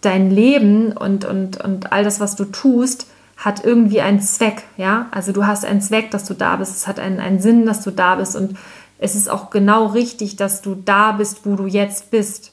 [0.00, 3.06] dein Leben und, und, und all das, was du tust,
[3.36, 5.08] hat irgendwie einen Zweck, ja.
[5.10, 7.82] Also du hast einen Zweck, dass du da bist, es hat einen, einen Sinn, dass
[7.82, 8.56] du da bist und
[8.98, 12.52] es ist auch genau richtig, dass du da bist, wo du jetzt bist.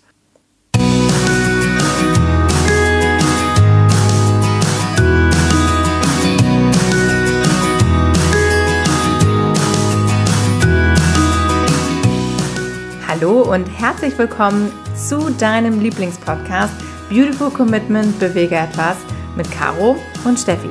[13.07, 18.98] Hallo und herzlich willkommen zu deinem Lieblingspodcast Beautiful Commitment Bewege etwas
[19.38, 20.70] mit Caro und Steffi.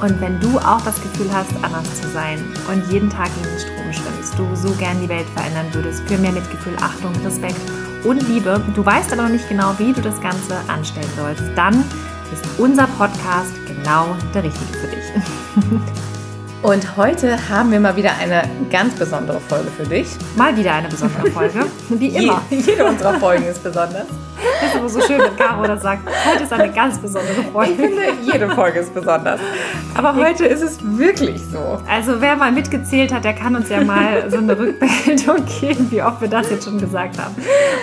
[0.00, 2.38] Und wenn du auch das Gefühl hast, anders zu sein
[2.70, 6.18] und jeden Tag gegen den Strom schwimmst, du so gern die Welt verändern würdest für
[6.18, 7.60] mehr Mitgefühl, Achtung, Respekt
[8.04, 11.84] und Liebe, du weißt aber noch nicht genau, wie du das Ganze anstellen sollst, dann
[12.30, 15.84] ist unser Podcast genau der richtige für dich.
[16.64, 20.06] Und heute haben wir mal wieder eine ganz besondere Folge für dich.
[20.34, 22.40] Mal wieder eine besondere Folge, wie immer.
[22.48, 24.06] Je, jede unserer Folgen ist besonders.
[24.62, 26.08] Das ist aber so schön, wenn Caro das sagt.
[26.26, 27.72] Heute ist eine ganz besondere Folge.
[27.72, 29.40] Ich finde, jede Folge ist besonders.
[29.94, 31.82] Aber heute ist es wirklich so.
[31.86, 36.02] Also wer mal mitgezählt hat, der kann uns ja mal so eine Rückmeldung geben, wie
[36.02, 37.34] oft wir das jetzt schon gesagt haben.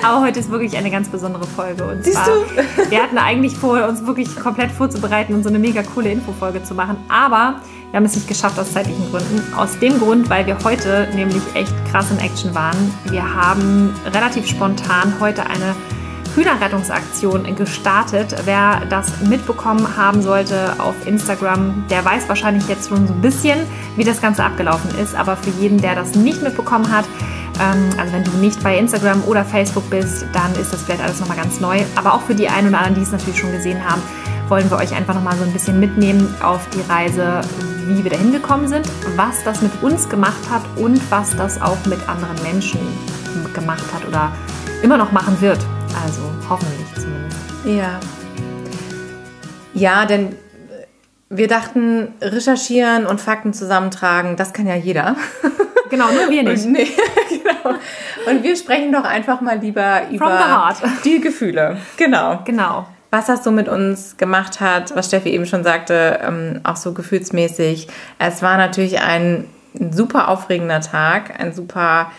[0.03, 1.83] Aber heute ist wirklich eine ganz besondere Folge.
[1.83, 2.89] Und Siehst zwar, du?
[2.89, 6.73] Wir hatten eigentlich vor, uns wirklich komplett vorzubereiten und so eine mega coole Infofolge zu
[6.73, 6.97] machen.
[7.09, 7.61] Aber
[7.91, 9.53] wir haben es nicht geschafft aus zeitlichen Gründen.
[9.53, 12.93] Aus dem Grund, weil wir heute nämlich echt krass in Action waren.
[13.09, 15.75] Wir haben relativ spontan heute eine
[16.33, 18.33] Hühnerrettungsaktion gestartet.
[18.45, 23.59] Wer das mitbekommen haben sollte auf Instagram, der weiß wahrscheinlich jetzt schon so ein bisschen,
[23.97, 25.13] wie das Ganze abgelaufen ist.
[25.13, 27.03] Aber für jeden, der das nicht mitbekommen hat,
[27.59, 31.19] ähm, also wenn du nicht bei Instagram oder Facebook bist, dann ist das vielleicht alles
[31.19, 31.81] nochmal ganz neu.
[31.95, 34.01] Aber auch für die einen oder anderen, die es natürlich schon gesehen haben,
[34.47, 37.41] wollen wir euch einfach nochmal so ein bisschen mitnehmen auf die Reise,
[37.87, 41.77] wie wir dahin gekommen sind, was das mit uns gemacht hat und was das auch
[41.85, 42.79] mit anderen Menschen
[43.53, 44.31] gemacht hat oder
[44.81, 45.59] immer noch machen wird.
[46.03, 47.37] Also hoffentlich zumindest.
[47.65, 47.99] Ja.
[49.73, 50.35] Ja, denn
[51.29, 55.15] wir dachten, recherchieren und Fakten zusammentragen, das kann ja jeder.
[55.89, 56.65] Genau, nur wir nicht.
[56.65, 56.87] Und, nee,
[57.29, 57.75] genau.
[58.29, 60.75] und wir sprechen doch einfach mal lieber über
[61.05, 61.77] die Gefühle.
[61.97, 62.41] Genau.
[62.45, 62.87] Genau.
[63.11, 66.93] Was das so mit uns gemacht hat, was Steffi eben schon sagte, ähm, auch so
[66.93, 67.87] gefühlsmäßig.
[68.19, 69.45] Es war natürlich ein
[69.91, 72.11] super aufregender Tag, ein super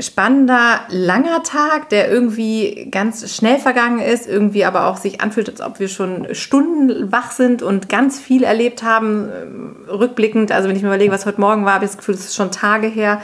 [0.00, 5.60] spannender, langer Tag, der irgendwie ganz schnell vergangen ist, irgendwie aber auch sich anfühlt, als
[5.60, 10.52] ob wir schon Stunden wach sind und ganz viel erlebt haben, äh, rückblickend.
[10.52, 12.36] Also wenn ich mir überlege, was heute Morgen war, habe ich das Gefühl, es ist
[12.36, 13.20] schon Tage her.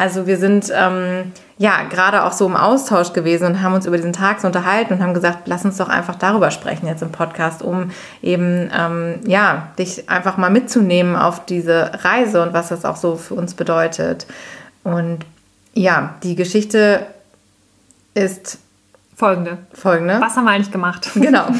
[0.00, 3.98] Also wir sind ähm, ja gerade auch so im Austausch gewesen und haben uns über
[3.98, 7.12] diesen Tag so unterhalten und haben gesagt, lass uns doch einfach darüber sprechen jetzt im
[7.12, 7.90] Podcast, um
[8.22, 13.16] eben ähm, ja dich einfach mal mitzunehmen auf diese Reise und was das auch so
[13.16, 14.26] für uns bedeutet.
[14.84, 15.18] Und
[15.74, 17.04] ja, die Geschichte
[18.14, 18.58] ist
[19.14, 19.58] folgende.
[19.74, 20.18] Folgende.
[20.18, 21.10] Was haben wir eigentlich gemacht?
[21.14, 21.44] Genau.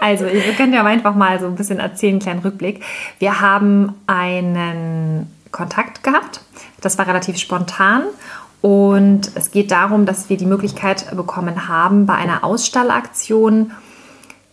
[0.00, 2.82] Also, ihr könnt ja einfach mal so ein bisschen erzählen, einen kleinen Rückblick.
[3.18, 6.40] Wir haben einen Kontakt gehabt.
[6.84, 8.02] Das war relativ spontan.
[8.60, 13.72] Und es geht darum, dass wir die Möglichkeit bekommen haben, bei einer Ausstallaktion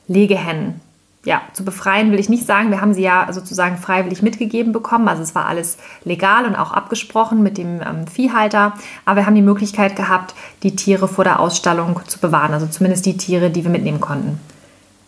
[0.08, 0.82] Legehennen
[1.24, 2.72] ja, zu befreien will ich nicht sagen.
[2.72, 5.08] Wir haben sie ja sozusagen freiwillig mitgegeben bekommen.
[5.08, 8.74] Also es war alles legal und auch abgesprochen mit dem ähm, Viehhalter.
[9.06, 12.54] Aber wir haben die Möglichkeit gehabt, die Tiere vor der Ausstallung zu bewahren.
[12.54, 14.40] Also zumindest die Tiere, die wir mitnehmen konnten.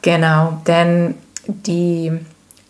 [0.04, 1.16] Genau, denn
[1.48, 2.12] die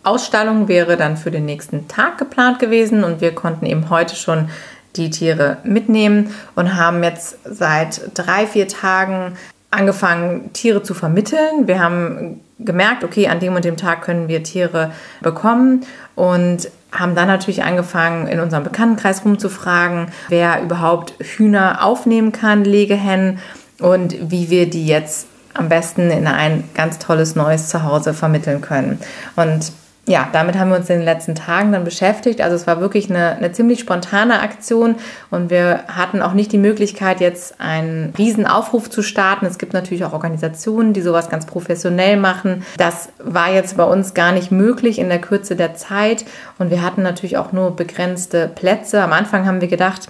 [0.04, 4.50] Ausstallung wäre dann für den nächsten Tag geplant gewesen und wir konnten eben heute schon
[4.96, 9.36] die Tiere mitnehmen und haben jetzt seit drei, vier Tagen
[9.70, 11.66] angefangen, Tiere zu vermitteln.
[11.66, 15.84] Wir haben gemerkt, okay, an dem und dem Tag können wir Tiere bekommen
[16.14, 23.40] und haben dann natürlich angefangen, in unserem Bekanntenkreis rumzufragen, wer überhaupt Hühner aufnehmen kann, Legehennen
[23.80, 29.00] und wie wir die jetzt am besten in ein ganz tolles neues Zuhause vermitteln können.
[29.34, 29.72] Und
[30.06, 32.42] ja, damit haben wir uns in den letzten Tagen dann beschäftigt.
[32.42, 34.96] Also es war wirklich eine, eine ziemlich spontane Aktion
[35.30, 39.46] und wir hatten auch nicht die Möglichkeit, jetzt einen riesen Aufruf zu starten.
[39.46, 42.64] Es gibt natürlich auch Organisationen, die sowas ganz professionell machen.
[42.76, 46.26] Das war jetzt bei uns gar nicht möglich in der Kürze der Zeit
[46.58, 49.02] und wir hatten natürlich auch nur begrenzte Plätze.
[49.02, 50.08] Am Anfang haben wir gedacht,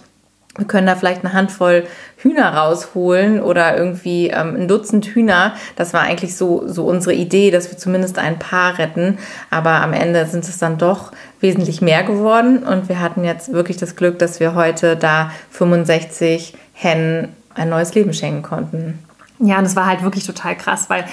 [0.57, 1.85] wir können da vielleicht eine Handvoll
[2.17, 5.55] Hühner rausholen oder irgendwie ähm, ein Dutzend Hühner.
[5.75, 9.19] Das war eigentlich so, so unsere Idee, dass wir zumindest ein paar retten.
[9.51, 11.11] Aber am Ende sind es dann doch
[11.41, 12.63] wesentlich mehr geworden.
[12.63, 17.95] Und wir hatten jetzt wirklich das Glück, dass wir heute da 65 Hennen ein neues
[17.95, 19.04] Leben schenken konnten.
[19.41, 21.05] Ja, und es war halt wirklich total krass, weil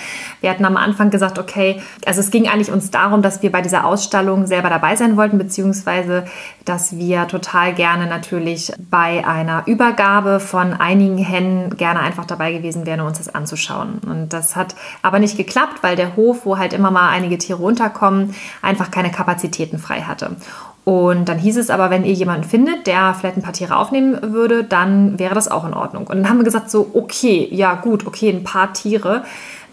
[0.41, 3.63] wir hatten am Anfang gesagt, okay, also es ging eigentlich uns darum, dass wir bei
[3.63, 6.25] dieser Ausstellung selber dabei sein wollten, beziehungsweise
[6.63, 12.85] dass wir total gerne natürlich bei einer Übergabe von einigen Hennen gerne einfach dabei gewesen
[12.85, 13.99] wären, uns das anzuschauen.
[14.05, 17.63] Und das hat aber nicht geklappt, weil der Hof, wo halt immer mal einige Tiere
[17.63, 20.35] unterkommen, einfach keine Kapazitäten frei hatte.
[20.83, 24.33] Und dann hieß es aber, wenn ihr jemanden findet, der vielleicht ein paar Tiere aufnehmen
[24.33, 26.07] würde, dann wäre das auch in Ordnung.
[26.07, 29.23] Und dann haben wir gesagt, so, okay, ja gut, okay, ein paar Tiere.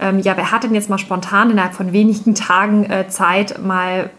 [0.00, 4.10] Ähm, ja, wer hat denn jetzt mal spontan innerhalb von wenigen Tagen äh, Zeit, mal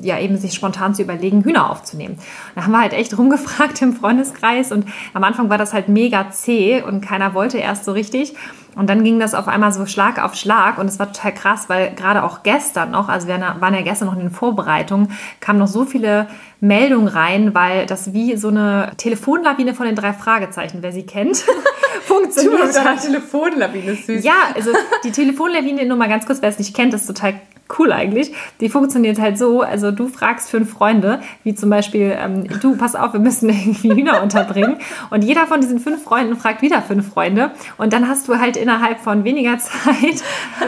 [0.00, 2.16] ja eben sich spontan zu überlegen, Hühner aufzunehmen?
[2.54, 6.30] Da haben wir halt echt rumgefragt im Freundeskreis und am Anfang war das halt mega
[6.30, 8.34] zäh und keiner wollte erst so richtig.
[8.76, 11.64] Und dann ging das auf einmal so Schlag auf Schlag und es war total krass,
[11.68, 15.58] weil gerade auch gestern noch, also wir waren ja gestern noch in den Vorbereitungen, kamen
[15.58, 16.28] noch so viele
[16.60, 21.42] Meldungen rein, weil das wie so eine Telefonlawine von den drei Fragezeichen, wer sie kennt,
[22.02, 22.74] funktioniert.
[23.02, 24.22] Telefonlawine, süß.
[24.22, 24.72] Ja, also
[25.04, 27.40] die Telefonlawine, nur mal ganz kurz, wer es nicht kennt, ist total
[27.78, 28.32] cool eigentlich.
[28.60, 32.94] Die funktioniert halt so, also du fragst fünf Freunde, wie zum Beispiel, ähm, du, pass
[32.94, 34.78] auf, wir müssen irgendwie Hühner unterbringen.
[35.10, 37.50] Und jeder von diesen fünf Freunden fragt wieder fünf Freunde.
[37.78, 40.22] Und dann hast du halt innerhalb von weniger Zeit,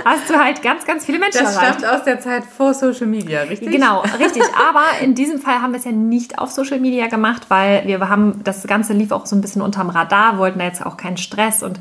[0.04, 1.80] hast du halt ganz, ganz viele Menschen Das erreicht.
[1.80, 3.70] stammt aus der Zeit vor Social Media, richtig?
[3.70, 4.42] Genau, richtig.
[4.68, 8.08] Aber in diesem Fall haben wir es ja nicht auf Social Media gemacht, weil wir
[8.08, 11.16] haben, das Ganze lief auch so ein bisschen unterm Radar, wollten da jetzt auch keinen
[11.16, 11.78] Stress und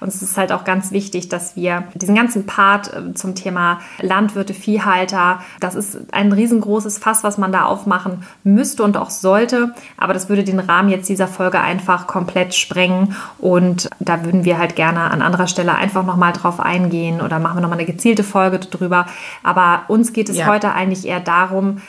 [0.00, 4.54] uns ist halt auch ganz wichtig, dass wir diesen ganzen Part äh, zum Thema Landwirte,
[4.60, 9.74] Viehhalter, das ist ein riesengroßes Fass, was man da aufmachen müsste und auch sollte.
[9.96, 14.58] Aber das würde den Rahmen jetzt dieser Folge einfach komplett sprengen und da würden wir
[14.58, 18.24] halt gerne an anderer Stelle einfach nochmal drauf eingehen oder machen wir nochmal eine gezielte
[18.24, 19.06] Folge drüber.
[19.42, 20.46] Aber uns geht es Ja.
[20.46, 21.80] heute eigentlich eher darum,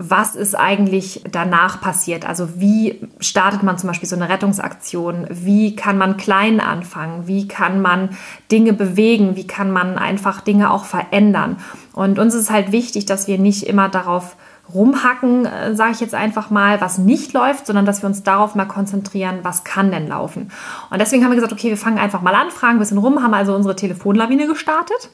[0.00, 2.24] was ist eigentlich danach passiert?
[2.24, 5.26] Also wie startet man zum Beispiel so eine Rettungsaktion?
[5.28, 7.26] Wie kann man klein anfangen?
[7.26, 8.10] Wie kann man
[8.52, 9.34] Dinge bewegen?
[9.34, 11.56] Wie kann man einfach Dinge auch verändern?
[11.94, 14.36] Und uns ist halt wichtig, dass wir nicht immer darauf
[14.74, 18.54] rumhacken, äh, sage ich jetzt einfach mal, was nicht läuft, sondern dass wir uns darauf
[18.54, 20.50] mal konzentrieren, was kann denn laufen.
[20.90, 23.22] Und deswegen haben wir gesagt, okay, wir fangen einfach mal an, fragen ein bisschen rum,
[23.22, 25.10] haben also unsere Telefonlawine gestartet.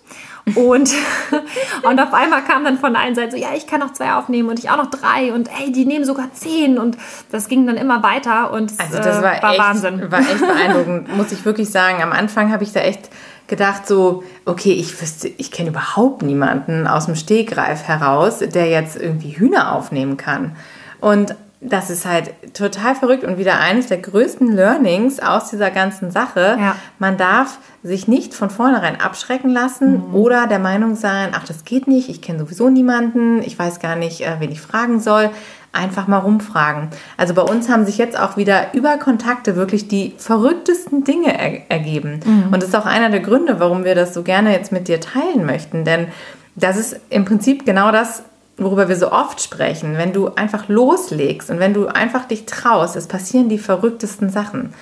[0.55, 0.93] Und,
[1.83, 4.13] und auf einmal kam dann von der einen Seite so, ja, ich kann noch zwei
[4.15, 6.99] aufnehmen und ich auch noch drei und ey, die nehmen sogar zehn und
[7.31, 10.11] das ging dann immer weiter und Also das äh, war, war echt, Wahnsinn.
[10.11, 12.03] war echt beeindruckend, muss ich wirklich sagen.
[12.03, 13.09] Am Anfang habe ich da echt
[13.47, 18.97] gedacht so, okay, ich wüsste, ich kenne überhaupt niemanden aus dem Stegreif heraus, der jetzt
[18.97, 20.57] irgendwie Hühner aufnehmen kann.
[21.01, 26.11] Und das ist halt total verrückt und wieder eines der größten Learnings aus dieser ganzen
[26.11, 26.59] Sache.
[26.61, 26.77] Ja.
[26.99, 31.89] Man darf sich nicht von vornherein abschrecken lassen oder der Meinung sein, ach, das geht
[31.89, 35.31] nicht, ich kenne sowieso niemanden, ich weiß gar nicht, äh, wen ich fragen soll.
[35.75, 36.89] Einfach mal rumfragen.
[37.17, 41.71] Also bei uns haben sich jetzt auch wieder über Kontakte wirklich die verrücktesten Dinge er
[41.71, 42.21] ergeben.
[42.51, 45.01] Und das ist auch einer der Gründe, warum wir das so gerne jetzt mit dir
[45.01, 45.85] teilen möchten.
[45.85, 46.07] Denn
[46.55, 48.23] das ist im Prinzip genau das,
[48.57, 52.95] worüber wir so oft sprechen, wenn du einfach loslegst und wenn du einfach dich traust,
[52.95, 54.73] es passieren die verrücktesten Sachen.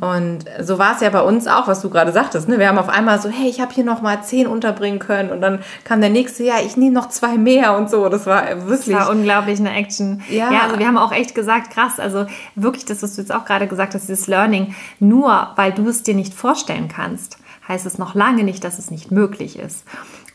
[0.00, 2.48] Und so war es ja bei uns auch, was du gerade sagtest.
[2.48, 2.58] Ne?
[2.58, 5.42] Wir haben auf einmal so, hey, ich habe hier noch mal zehn unterbringen können und
[5.42, 8.08] dann kam der nächste, ja, ich nehme noch zwei mehr und so.
[8.08, 8.96] Das war wirklich.
[8.96, 10.22] Das war unglaublich eine Action.
[10.30, 10.50] Ja.
[10.50, 13.44] ja, also wir haben auch echt gesagt, krass, also wirklich das, was du jetzt auch
[13.44, 17.36] gerade gesagt hast, dieses Learning, nur weil du es dir nicht vorstellen kannst,
[17.68, 19.84] heißt es noch lange nicht, dass es nicht möglich ist.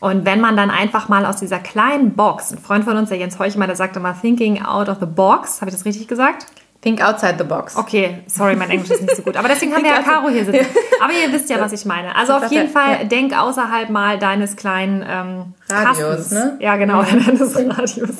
[0.00, 3.18] Und wenn man dann einfach mal aus dieser kleinen Box, ein Freund von uns, der
[3.18, 6.46] Jens Heuchmann, der sagte mal, thinking out of the box, habe ich das richtig gesagt?
[6.84, 7.76] Think outside the box.
[7.76, 9.38] Okay, sorry, mein Englisch ist nicht so gut.
[9.38, 10.66] Aber deswegen haben wir ja Caro hier sitzen.
[11.02, 12.14] Aber ihr wisst ja, was ich meine.
[12.14, 13.04] Also auf jeden Fall, ja.
[13.04, 16.30] denk außerhalb mal deines kleinen ähm, Radios, Kastens.
[16.32, 16.56] ne?
[16.60, 18.16] Ja, genau, deines Radios.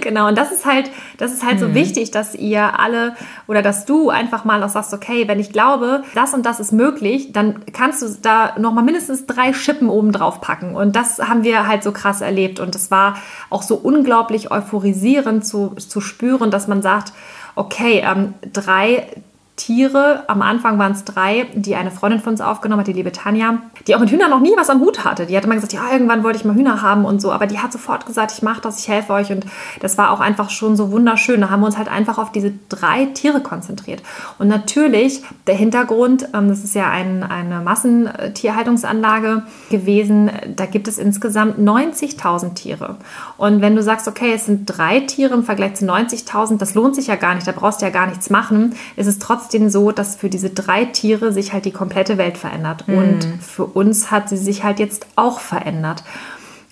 [0.00, 1.58] Genau, und das ist halt, das ist halt Mhm.
[1.60, 3.16] so wichtig, dass ihr alle
[3.48, 6.70] oder dass du einfach mal auch sagst, okay, wenn ich glaube, das und das ist
[6.72, 10.76] möglich, dann kannst du da nochmal mindestens drei Schippen oben drauf packen.
[10.76, 12.60] Und das haben wir halt so krass erlebt.
[12.60, 13.16] Und es war
[13.50, 17.12] auch so unglaublich euphorisierend zu, zu spüren, dass man sagt,
[17.54, 19.08] okay, ähm, drei
[19.56, 23.12] Tiere, am Anfang waren es drei, die eine Freundin von uns aufgenommen hat, die liebe
[23.12, 25.26] Tanja, die auch mit Hühnern noch nie was am Hut hatte.
[25.26, 27.60] Die hat immer gesagt, ja, irgendwann wollte ich mal Hühner haben und so, aber die
[27.60, 29.46] hat sofort gesagt, ich mache das, ich helfe euch und
[29.80, 31.40] das war auch einfach schon so wunderschön.
[31.40, 34.02] Da haben wir uns halt einfach auf diese drei Tiere konzentriert.
[34.40, 40.98] Und natürlich der Hintergrund, ähm, das ist ja ein, eine Massentierhaltungsanlage gewesen, da gibt es
[40.98, 42.96] insgesamt 90.000 Tiere.
[43.36, 46.96] Und wenn du sagst, okay, es sind drei Tiere im Vergleich zu 90.000, das lohnt
[46.96, 49.92] sich ja gar nicht, da brauchst du ja gar nichts machen, ist es trotzdem so,
[49.92, 52.84] dass für diese drei Tiere sich halt die komplette Welt verändert.
[52.88, 56.02] Und für uns hat sie sich halt jetzt auch verändert.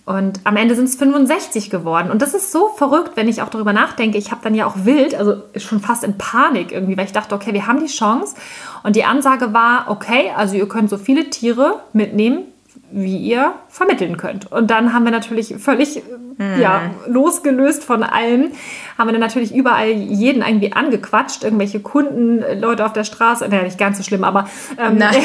[0.04, 2.10] Und am Ende sind es 65 geworden.
[2.10, 4.18] Und das ist so verrückt, wenn ich auch darüber nachdenke.
[4.18, 7.34] Ich habe dann ja auch wild, also schon fast in Panik irgendwie, weil ich dachte,
[7.34, 8.34] okay, wir haben die Chance.
[8.82, 12.44] Und die Ansage war, okay, also ihr könnt so viele Tiere mitnehmen,
[12.92, 14.50] wie ihr vermitteln könnt.
[14.52, 16.02] Und dann haben wir natürlich völlig
[16.36, 16.60] mhm.
[16.60, 18.52] ja, losgelöst von allem,
[18.98, 23.62] haben wir dann natürlich überall jeden irgendwie angequatscht, irgendwelche Kunden, Leute auf der Straße, naja,
[23.62, 25.16] nicht ganz so schlimm, aber ähm, Nein.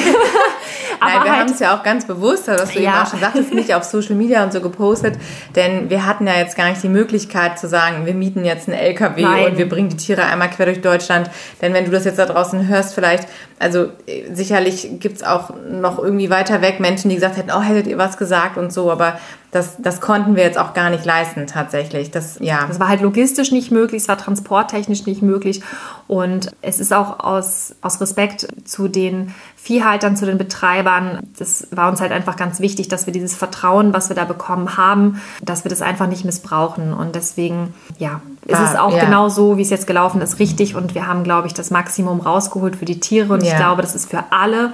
[1.00, 2.92] aber Nein, wir halt, haben es ja auch ganz bewusst, was du ja.
[2.92, 5.16] eben auch schon sagtest, nicht auf Social Media und so gepostet,
[5.56, 8.78] denn wir hatten ja jetzt gar nicht die Möglichkeit zu sagen, wir mieten jetzt einen
[8.78, 9.46] LKW Nein.
[9.46, 11.30] und wir bringen die Tiere einmal quer durch Deutschland,
[11.62, 13.28] denn wenn du das jetzt da draußen hörst, vielleicht,
[13.60, 17.62] also äh, sicherlich gibt es auch noch irgendwie weiter weg Menschen, die gesagt hätten, oh,
[17.62, 19.20] hättet ihr was gesagt und so, aber
[19.52, 22.12] das, das konnten wir jetzt auch gar nicht leisten tatsächlich.
[22.12, 22.66] Das, ja.
[22.68, 25.62] das war halt logistisch nicht möglich, es war transporttechnisch nicht möglich
[26.08, 31.90] und es ist auch aus, aus Respekt zu den Viehhaltern, zu den Betreibern, das war
[31.90, 35.64] uns halt einfach ganz wichtig, dass wir dieses Vertrauen, was wir da bekommen haben, dass
[35.64, 39.04] wir das einfach nicht missbrauchen und deswegen, ja, ist es auch ja.
[39.04, 42.20] genau so, wie es jetzt gelaufen ist, richtig und wir haben, glaube ich, das Maximum
[42.20, 43.52] rausgeholt für die Tiere und ja.
[43.52, 44.74] ich glaube, das ist für alle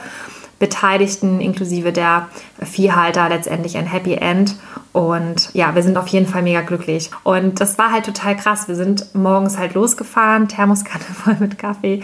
[0.63, 2.29] Beteiligten inklusive der
[2.61, 4.55] Viehhalter letztendlich ein Happy End.
[4.93, 7.11] Und ja, wir sind auf jeden Fall mega glücklich.
[7.23, 8.69] Und das war halt total krass.
[8.69, 12.01] Wir sind morgens halt losgefahren, Thermoskanne voll mit Kaffee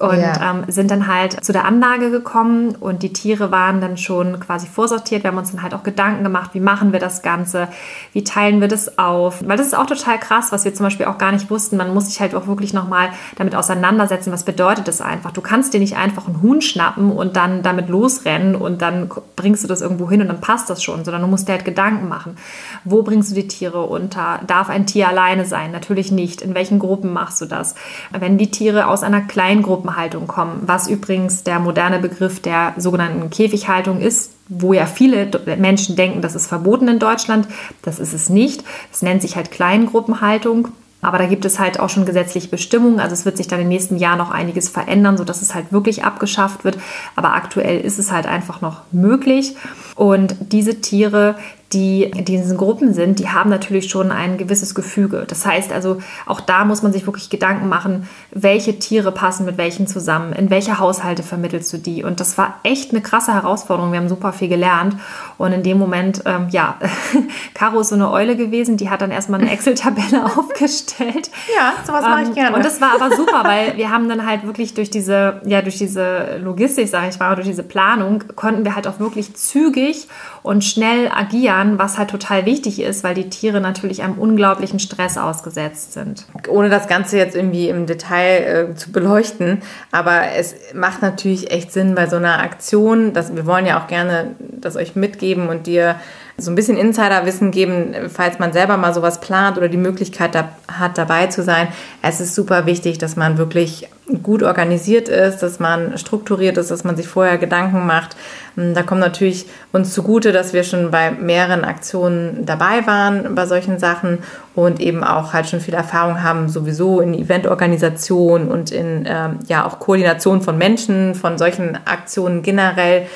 [0.00, 0.50] und ja.
[0.50, 4.66] ähm, sind dann halt zu der Anlage gekommen und die Tiere waren dann schon quasi
[4.66, 5.22] vorsortiert.
[5.22, 7.68] Wir haben uns dann halt auch Gedanken gemacht, wie machen wir das Ganze,
[8.12, 9.46] wie teilen wir das auf.
[9.46, 11.76] Weil das ist auch total krass, was wir zum Beispiel auch gar nicht wussten.
[11.76, 15.30] Man muss sich halt auch wirklich nochmal damit auseinandersetzen, was bedeutet das einfach.
[15.30, 19.62] Du kannst dir nicht einfach einen Huhn schnappen und dann damit losrennen und dann bringst
[19.62, 22.08] du das irgendwo hin und dann passt das schon, sondern du musst dir halt Gedanken
[22.08, 22.36] machen.
[22.84, 24.40] Wo bringst du die Tiere unter?
[24.48, 25.70] Darf ein Tier alleine sein?
[25.70, 26.42] Natürlich nicht.
[26.42, 27.76] In welchen Gruppen machst du das?
[28.10, 32.72] Wenn die Tiere aus einer kleinen Gruppe Gruppenhaltung kommen, was übrigens der moderne Begriff der
[32.78, 37.46] sogenannten Käfighaltung ist, wo ja viele Menschen denken, das ist verboten in Deutschland.
[37.82, 38.64] Das ist es nicht.
[38.90, 40.68] Es nennt sich halt Kleingruppenhaltung.
[41.02, 42.98] Aber da gibt es halt auch schon gesetzliche Bestimmungen.
[42.98, 46.02] Also es wird sich dann im nächsten Jahr noch einiges verändern, sodass es halt wirklich
[46.02, 46.78] abgeschafft wird.
[47.14, 49.54] Aber aktuell ist es halt einfach noch möglich.
[49.96, 51.36] Und diese Tiere,
[51.72, 55.24] die in diesen Gruppen sind, die haben natürlich schon ein gewisses Gefüge.
[55.26, 59.58] Das heißt also, auch da muss man sich wirklich Gedanken machen, welche Tiere passen mit
[59.58, 62.04] welchen zusammen, in welche Haushalte vermittelst du die.
[62.04, 63.92] Und das war echt eine krasse Herausforderung.
[63.92, 64.96] Wir haben super viel gelernt.
[65.38, 66.76] Und in dem Moment, ähm, ja,
[67.54, 71.30] Caro ist so eine Eule gewesen, die hat dann erstmal eine Excel-Tabelle aufgestellt.
[71.56, 72.56] Ja, sowas mache ich ähm, gerne.
[72.56, 75.78] Und das war aber super, weil wir haben dann halt wirklich durch diese, ja, durch
[75.78, 80.08] diese Logistik, sage ich mal, durch diese Planung, konnten wir halt auch wirklich zügig
[80.42, 85.16] und schnell agieren, was halt total wichtig ist, weil die Tiere natürlich einem unglaublichen Stress
[85.16, 86.26] ausgesetzt sind.
[86.48, 91.72] Ohne das Ganze jetzt irgendwie im Detail äh, zu beleuchten, aber es macht natürlich echt
[91.72, 95.66] Sinn bei so einer Aktion, dass wir wollen ja auch gerne das euch mitgeben und
[95.66, 95.96] dir
[96.36, 100.48] so ein bisschen Insiderwissen geben, falls man selber mal sowas plant oder die Möglichkeit da,
[100.66, 101.68] hat, dabei zu sein.
[102.02, 103.88] Es ist super wichtig, dass man wirklich
[104.22, 108.16] gut organisiert ist, dass man strukturiert ist, dass man sich vorher Gedanken macht.
[108.56, 113.78] Da kommt natürlich uns zugute, dass wir schon bei mehreren Aktionen dabei waren bei solchen
[113.78, 114.18] Sachen
[114.54, 119.64] und eben auch halt schon viel Erfahrung haben, sowieso in Eventorganisation und in ähm, ja
[119.64, 123.06] auch Koordination von Menschen, von solchen Aktionen generell.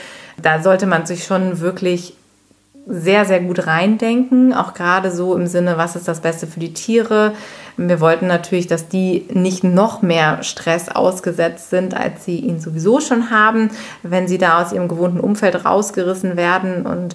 [0.41, 2.15] Da sollte man sich schon wirklich
[2.91, 6.73] sehr, sehr gut reindenken, auch gerade so im Sinne, was ist das Beste für die
[6.73, 7.35] Tiere.
[7.77, 13.01] Wir wollten natürlich, dass die nicht noch mehr Stress ausgesetzt sind, als sie ihn sowieso
[13.01, 13.71] schon haben,
[14.03, 17.15] wenn sie da aus ihrem gewohnten Umfeld rausgerissen werden und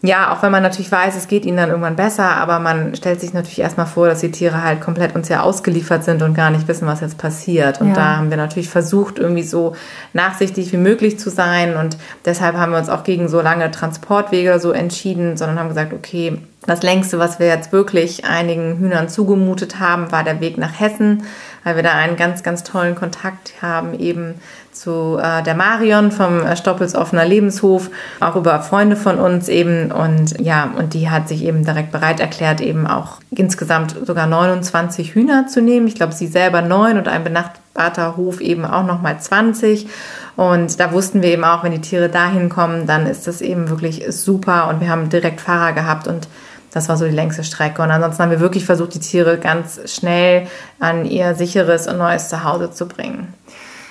[0.00, 3.20] ja, auch wenn man natürlich weiß, es geht ihnen dann irgendwann besser, aber man stellt
[3.20, 6.50] sich natürlich erstmal vor, dass die Tiere halt komplett uns ja ausgeliefert sind und gar
[6.50, 7.80] nicht wissen, was jetzt passiert.
[7.80, 7.94] Und ja.
[7.94, 9.74] da haben wir natürlich versucht, irgendwie so
[10.12, 11.76] nachsichtig wie möglich zu sein.
[11.76, 15.92] Und deshalb haben wir uns auch gegen so lange Transportwege so entschieden, sondern haben gesagt,
[15.92, 20.78] okay, das längste, was wir jetzt wirklich einigen Hühnern zugemutet haben, war der Weg nach
[20.78, 21.24] Hessen,
[21.68, 24.36] weil wir da einen ganz, ganz tollen Kontakt haben, eben
[24.72, 29.92] zu äh, der Marion vom äh, Stoppels offener Lebenshof, auch über Freunde von uns eben.
[29.92, 35.14] Und ja, und die hat sich eben direkt bereit erklärt, eben auch insgesamt sogar 29
[35.14, 35.86] Hühner zu nehmen.
[35.88, 39.88] Ich glaube, sie selber neun und ein benachbarter Hof eben auch nochmal 20.
[40.36, 43.68] Und da wussten wir eben auch, wenn die Tiere dahin kommen, dann ist das eben
[43.68, 44.68] wirklich super.
[44.68, 46.28] Und wir haben direkt Fahrer gehabt und
[46.72, 47.82] das war so die längste Strecke.
[47.82, 50.46] Und ansonsten haben wir wirklich versucht, die Tiere ganz schnell
[50.78, 53.32] an ihr sicheres und neues Zuhause zu bringen.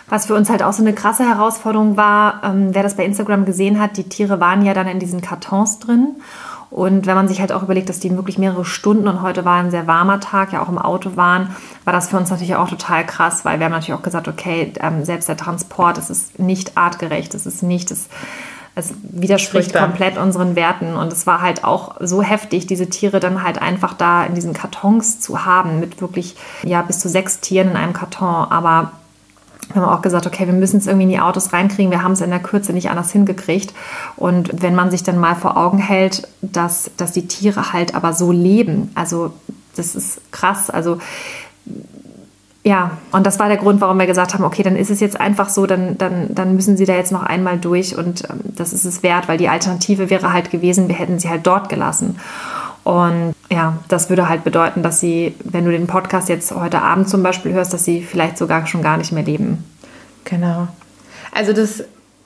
[0.09, 3.45] Was für uns halt auch so eine krasse Herausforderung war, ähm, wer das bei Instagram
[3.45, 6.15] gesehen hat, die Tiere waren ja dann in diesen Kartons drin.
[6.69, 9.55] Und wenn man sich halt auch überlegt, dass die wirklich mehrere Stunden und heute war
[9.55, 11.55] ein sehr warmer Tag, ja auch im Auto waren,
[11.85, 14.73] war das für uns natürlich auch total krass, weil wir haben natürlich auch gesagt, okay,
[14.81, 18.07] ähm, selbst der Transport, das ist nicht artgerecht, das ist nicht das
[18.77, 19.87] es widerspricht Furchtbar.
[19.87, 20.95] komplett unseren Werten.
[20.95, 24.53] Und es war halt auch so heftig, diese Tiere dann halt einfach da in diesen
[24.53, 28.51] Kartons zu haben, mit wirklich, ja, bis zu sechs Tieren in einem Karton.
[28.51, 28.91] Aber
[29.73, 31.91] wir haben auch gesagt, okay, wir müssen es irgendwie in die Autos reinkriegen.
[31.91, 33.73] Wir haben es in der Kürze nicht anders hingekriegt.
[34.15, 38.13] Und wenn man sich dann mal vor Augen hält, dass, dass die Tiere halt aber
[38.13, 39.33] so leben, also
[39.75, 40.69] das ist krass.
[40.69, 40.99] Also
[42.67, 45.17] ja, und das war der Grund, warum wir gesagt haben, okay, dann ist es jetzt
[45.17, 48.73] einfach so, dann, dann, dann müssen sie da jetzt noch einmal durch und ähm, das
[48.73, 52.19] ist es wert, weil die Alternative wäre halt gewesen, wir hätten sie halt dort gelassen.
[52.83, 57.07] Und ja, das würde halt bedeuten, dass sie, wenn du den Podcast jetzt heute Abend
[57.07, 59.63] zum Beispiel hörst, dass sie vielleicht sogar schon gar nicht mehr leben.
[60.25, 60.67] Genau.
[61.31, 61.85] Also das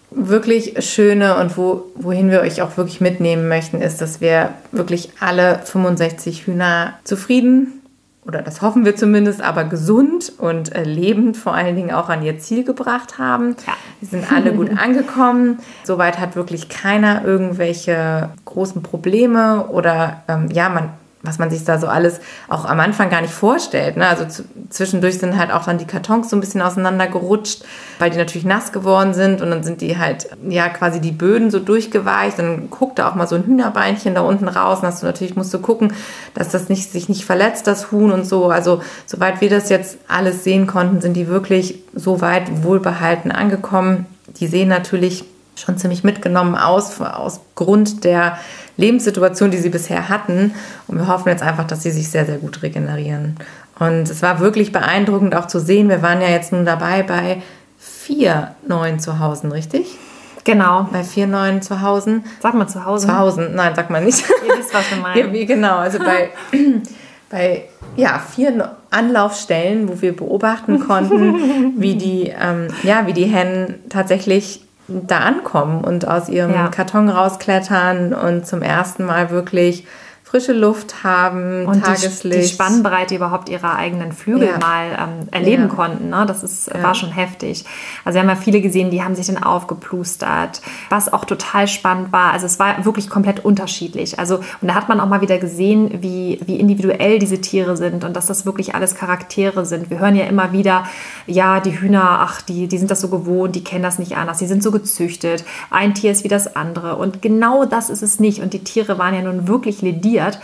[0.10, 5.12] wirklich Schöne und wo, wohin wir euch auch wirklich mitnehmen möchten, ist, dass wir wirklich
[5.20, 7.81] alle 65 Hühner zufrieden
[8.26, 12.24] oder das hoffen wir zumindest, aber gesund und äh, lebend vor allen Dingen auch an
[12.24, 13.56] ihr Ziel gebracht haben.
[13.66, 13.74] Ja.
[14.00, 15.60] Die sind alle gut angekommen.
[15.84, 20.90] Soweit hat wirklich keiner irgendwelche großen Probleme oder ähm, ja, man
[21.24, 23.98] was man sich da so alles auch am Anfang gar nicht vorstellt.
[23.98, 24.08] Ne?
[24.08, 24.26] Also
[24.70, 27.64] zwischendurch sind halt auch dann die Kartons so ein bisschen auseinandergerutscht,
[28.00, 31.52] weil die natürlich nass geworden sind und dann sind die halt, ja, quasi die Böden
[31.52, 32.40] so durchgeweicht.
[32.40, 35.36] Dann guckt da auch mal so ein Hühnerbeinchen da unten raus und hast du natürlich,
[35.36, 35.94] musst du gucken,
[36.34, 38.50] dass das nicht, sich nicht verletzt, das Huhn und so.
[38.50, 44.06] Also soweit wir das jetzt alles sehen konnten, sind die wirklich so weit wohlbehalten angekommen.
[44.40, 45.26] Die sehen natürlich
[45.56, 48.38] schon ziemlich mitgenommen aus, aus Grund der
[48.78, 50.54] Lebenssituation, die sie bisher hatten.
[50.88, 53.36] Und wir hoffen jetzt einfach, dass sie sich sehr, sehr gut regenerieren.
[53.80, 55.90] Und es war wirklich beeindruckend auch zu sehen.
[55.90, 57.42] Wir waren ja jetzt nun dabei bei
[57.78, 59.98] vier neuen Zuhause, richtig?
[60.44, 60.88] Genau.
[60.92, 62.22] Bei vier neuen Zuhause.
[62.42, 63.08] Sag mal Zuhause.
[63.08, 64.24] Zuhause, nein, sag mal nicht.
[64.48, 65.36] Ihr wisst, was wir meinen.
[65.36, 66.30] Ja, genau, also bei,
[67.30, 73.76] bei ja, vier Anlaufstellen, wo wir beobachten konnten, wie die, ähm, ja, wie die Hennen
[73.90, 74.62] tatsächlich
[75.08, 76.68] da ankommen und aus ihrem ja.
[76.68, 79.86] Karton rausklettern und zum ersten Mal wirklich
[80.32, 82.24] frische Luft haben, und Tageslicht.
[82.24, 84.60] Die, die Spannbreite überhaupt ihrer eigenen Flügel ja.
[84.60, 85.68] mal ähm, erleben ja.
[85.68, 86.10] konnten.
[86.10, 86.24] Ne?
[86.26, 86.82] Das ist, ja.
[86.82, 87.66] war schon heftig.
[88.06, 92.14] Also wir haben ja viele gesehen, die haben sich dann aufgeplustert, was auch total spannend
[92.14, 92.32] war.
[92.32, 94.20] Also es war wirklich komplett unterschiedlich.
[94.20, 98.06] Also und da hat man auch mal wieder gesehen, wie, wie individuell diese Tiere sind
[98.06, 99.90] und dass das wirklich alles Charaktere sind.
[99.90, 100.86] Wir hören ja immer wieder,
[101.28, 104.38] ja, die Hühner, ach, die, die sind das so gewohnt, die kennen das nicht anders,
[104.38, 105.44] die sind so gezüchtet.
[105.70, 106.96] Ein Tier ist wie das andere.
[106.96, 108.42] Und genau das ist es nicht.
[108.42, 110.40] Und die Tiere waren ja nun wirklich lediert passiert.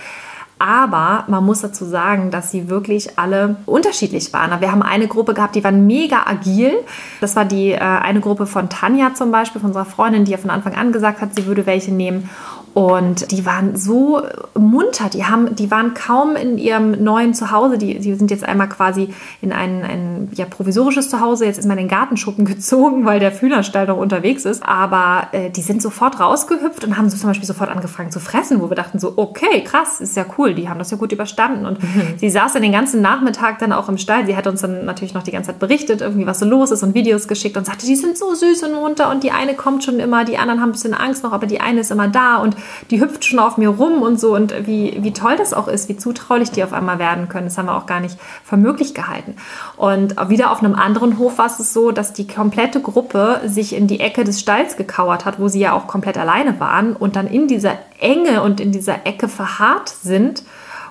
[0.59, 4.59] Aber man muss dazu sagen, dass sie wirklich alle unterschiedlich waren.
[4.59, 6.73] Wir haben eine Gruppe gehabt, die waren mega agil.
[7.21, 10.39] Das war die äh, eine Gruppe von Tanja zum Beispiel, von unserer Freundin, die ja
[10.39, 12.29] von Anfang an gesagt hat, sie würde welche nehmen.
[12.77, 14.21] Und die waren so
[14.53, 17.79] munter, die, haben, die waren kaum in ihrem neuen Zuhause.
[17.79, 19.09] Die, die sind jetzt einmal quasi
[19.41, 21.45] in ein, ein ja, provisorisches Zuhause.
[21.45, 24.61] Jetzt ist man in den Gartenschuppen gezogen, weil der Fühlerstall noch unterwegs ist.
[24.61, 28.61] Aber äh, die sind sofort rausgehüpft und haben so zum Beispiel sofort angefangen zu fressen,
[28.61, 31.65] wo wir dachten so, okay, krass, ist ja cool, die haben das ja gut überstanden.
[31.65, 32.13] Und mhm.
[32.17, 34.27] sie saß dann den ganzen Nachmittag dann auch im Stall.
[34.27, 36.83] Sie hat uns dann natürlich noch die ganze Zeit berichtet, irgendwie was so los ist
[36.83, 39.83] und Videos geschickt und sagte, die sind so süß und munter und die eine kommt
[39.83, 42.35] schon immer, die anderen haben ein bisschen Angst noch, aber die eine ist immer da
[42.35, 42.55] und
[42.91, 45.89] die hüpft schon auf mir rum und so und wie, wie toll das auch ist,
[45.89, 47.45] wie zutraulich die auf einmal werden können.
[47.45, 49.35] Das haben wir auch gar nicht für möglich gehalten.
[49.75, 53.87] Und wieder auf einem anderen Hof war es so, dass die komplette Gruppe sich in
[53.87, 57.27] die Ecke des Stalls gekauert hat, wo sie ja auch komplett alleine waren und dann
[57.27, 60.43] in dieser Enge und in dieser Ecke verharrt sind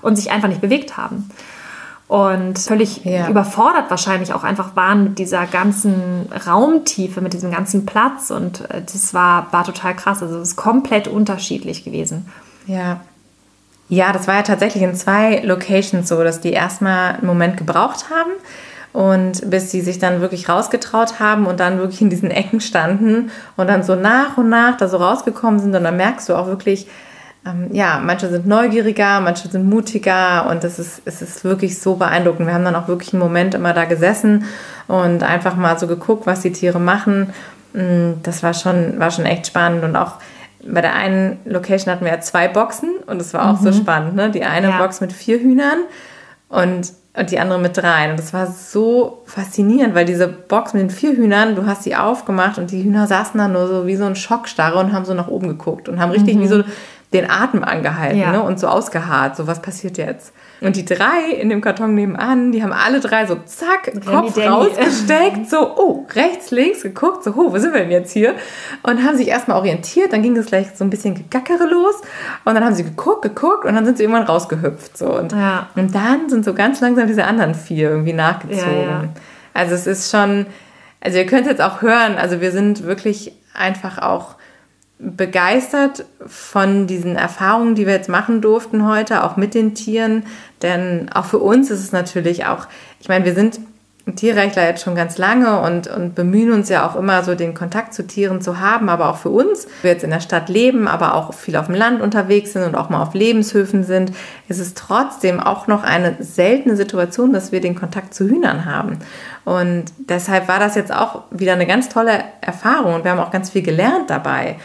[0.02, 1.30] und sich einfach nicht bewegt haben
[2.08, 3.28] und völlig ja.
[3.28, 8.82] überfordert wahrscheinlich auch einfach waren mit dieser ganzen Raumtiefe, mit diesem ganzen Platz und äh,
[8.82, 10.22] das war, war total krass.
[10.22, 12.26] Also es ist komplett unterschiedlich gewesen.
[12.66, 13.00] Ja.
[13.88, 18.06] Ja, das war ja tatsächlich in zwei Locations so, dass die erstmal einen Moment gebraucht
[18.10, 18.32] haben
[18.92, 23.30] und bis sie sich dann wirklich rausgetraut haben und dann wirklich in diesen Ecken standen
[23.56, 26.46] und dann so nach und nach da so rausgekommen sind und dann merkst du auch
[26.46, 26.88] wirklich,
[27.46, 31.96] ähm, ja, manche sind neugieriger, manche sind mutiger und es ist, es ist wirklich so
[31.96, 32.46] beeindruckend.
[32.46, 34.44] Wir haben dann auch wirklich einen Moment immer da gesessen
[34.88, 37.32] und einfach mal so geguckt, was die Tiere machen.
[37.72, 40.12] Mm, das war schon, war schon echt spannend und auch
[40.68, 43.64] bei der einen Location hatten wir ja zwei Boxen und es war auch mhm.
[43.64, 44.16] so spannend.
[44.16, 44.30] Ne?
[44.30, 44.78] Die eine ja.
[44.78, 45.78] Box mit vier Hühnern
[46.48, 48.10] und, und die andere mit drei.
[48.10, 51.94] Und das war so faszinierend, weil diese Box mit den vier Hühnern, du hast sie
[51.94, 55.14] aufgemacht und die Hühner saßen da nur so wie so ein Schockstarre und haben so
[55.14, 56.40] nach oben geguckt und haben richtig mhm.
[56.40, 56.64] wie so
[57.20, 58.32] den Atem angehalten ja.
[58.32, 58.42] ne?
[58.42, 60.32] und so ausgeharrt, so was passiert jetzt.
[60.60, 64.48] Und die drei in dem Karton nebenan, die haben alle drei so zack, Kopf Danny.
[64.48, 68.34] rausgesteckt, so, oh, rechts, links geguckt, so, oh, wo sind wir denn jetzt hier?
[68.82, 71.96] Und haben sich erstmal orientiert, dann ging es gleich so ein bisschen Gegackere los
[72.44, 74.96] und dann haben sie geguckt, geguckt und dann sind sie irgendwann rausgehüpft.
[74.96, 75.18] So.
[75.18, 75.68] Und, ja.
[75.74, 78.82] und dann sind so ganz langsam diese anderen vier irgendwie nachgezogen.
[78.82, 79.04] Ja,
[79.52, 80.46] also es ist schon,
[81.00, 84.36] also ihr könnt jetzt auch hören, also wir sind wirklich einfach auch
[84.98, 90.24] begeistert von diesen Erfahrungen, die wir jetzt machen durften heute, auch mit den Tieren.
[90.62, 92.66] Denn auch für uns ist es natürlich auch,
[93.00, 93.60] ich meine, wir sind
[94.14, 97.92] Tierrechtler jetzt schon ganz lange und, und bemühen uns ja auch immer so den Kontakt
[97.92, 101.14] zu Tieren zu haben, aber auch für uns, wir jetzt in der Stadt leben, aber
[101.14, 104.12] auch viel auf dem Land unterwegs sind und auch mal auf Lebenshöfen sind,
[104.48, 109.00] ist es trotzdem auch noch eine seltene Situation, dass wir den Kontakt zu Hühnern haben.
[109.44, 113.32] Und deshalb war das jetzt auch wieder eine ganz tolle Erfahrung und wir haben auch
[113.32, 114.56] ganz viel gelernt dabei.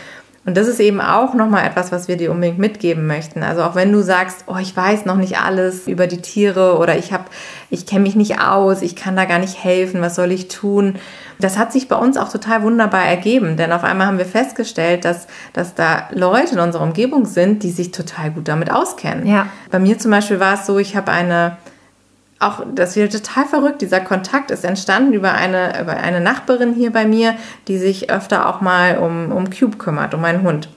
[0.44, 3.44] Und das ist eben auch nochmal etwas, was wir dir unbedingt mitgeben möchten.
[3.44, 6.98] Also auch wenn du sagst, oh, ich weiß noch nicht alles über die Tiere oder
[6.98, 7.26] ich habe,
[7.70, 10.96] ich kenne mich nicht aus, ich kann da gar nicht helfen, was soll ich tun?
[11.40, 15.06] Das hat sich bei uns auch total wunderbar ergeben, denn auf einmal haben wir festgestellt,
[15.06, 19.28] dass, dass da Leute in unserer Umgebung sind, die sich total gut damit auskennen.
[19.28, 19.48] Ja.
[19.70, 21.58] Bei mir zum Beispiel war es so, ich habe eine
[22.42, 23.82] auch das wird total verrückt.
[23.82, 27.36] Dieser Kontakt ist entstanden über eine, über eine Nachbarin hier bei mir,
[27.68, 30.70] die sich öfter auch mal um, um Cube kümmert, um meinen Hund.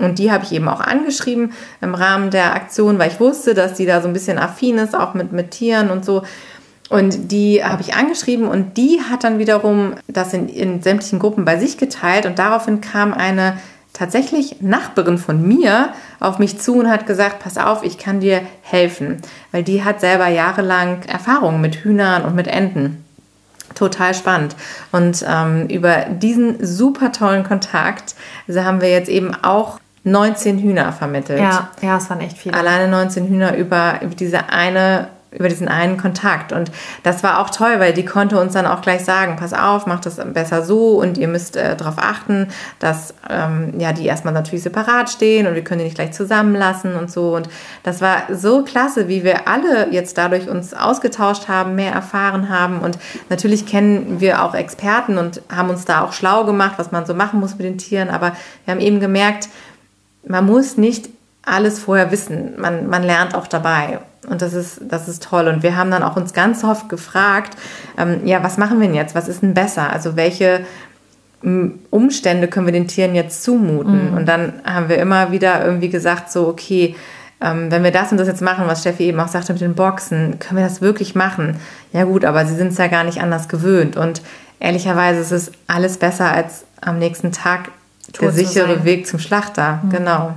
[0.00, 3.74] Und die habe ich eben auch angeschrieben im Rahmen der Aktion, weil ich wusste, dass
[3.74, 6.22] die da so ein bisschen affin ist, auch mit, mit Tieren und so.
[6.88, 11.44] Und die habe ich angeschrieben und die hat dann wiederum das in, in sämtlichen Gruppen
[11.44, 13.58] bei sich geteilt und daraufhin kam eine
[13.96, 18.42] tatsächlich Nachbarin von mir auf mich zu und hat gesagt, pass auf, ich kann dir
[18.62, 23.04] helfen, weil die hat selber jahrelang Erfahrungen mit Hühnern und mit Enten.
[23.74, 24.54] Total spannend.
[24.92, 28.14] Und ähm, über diesen super tollen Kontakt
[28.46, 31.40] also haben wir jetzt eben auch 19 Hühner vermittelt.
[31.40, 32.56] Ja, ja, es waren echt viele.
[32.56, 36.52] Alleine 19 Hühner über, über diese eine über diesen einen Kontakt.
[36.52, 36.70] Und
[37.02, 40.06] das war auch toll, weil die konnte uns dann auch gleich sagen, pass auf, macht
[40.06, 44.62] das besser so und ihr müsst äh, darauf achten, dass ähm, ja, die erstmal natürlich
[44.62, 47.36] separat stehen und wir können die nicht gleich zusammenlassen und so.
[47.36, 47.48] Und
[47.82, 52.80] das war so klasse, wie wir alle jetzt dadurch uns ausgetauscht haben, mehr erfahren haben.
[52.80, 57.06] Und natürlich kennen wir auch Experten und haben uns da auch schlau gemacht, was man
[57.06, 58.08] so machen muss mit den Tieren.
[58.08, 58.32] Aber
[58.64, 59.48] wir haben eben gemerkt,
[60.26, 61.08] man muss nicht
[61.46, 62.54] alles vorher wissen.
[62.58, 64.00] Man, man lernt auch dabei.
[64.28, 65.48] Und das ist, das ist toll.
[65.48, 67.56] Und wir haben dann auch uns ganz oft gefragt,
[67.96, 69.14] ähm, ja, was machen wir denn jetzt?
[69.14, 69.90] Was ist denn besser?
[69.90, 70.66] Also welche
[71.90, 74.10] Umstände können wir den Tieren jetzt zumuten?
[74.10, 74.16] Mhm.
[74.16, 76.96] Und dann haben wir immer wieder irgendwie gesagt, so, okay,
[77.40, 79.74] ähm, wenn wir das und das jetzt machen, was Steffi eben auch sagte mit den
[79.74, 81.56] Boxen, können wir das wirklich machen?
[81.92, 83.96] Ja gut, aber sie sind es ja gar nicht anders gewöhnt.
[83.96, 84.22] Und
[84.58, 87.70] ehrlicherweise ist es alles besser als am nächsten Tag
[88.20, 89.80] der sichere Weg zum Schlachter.
[89.84, 89.90] Mhm.
[89.90, 90.34] Genau.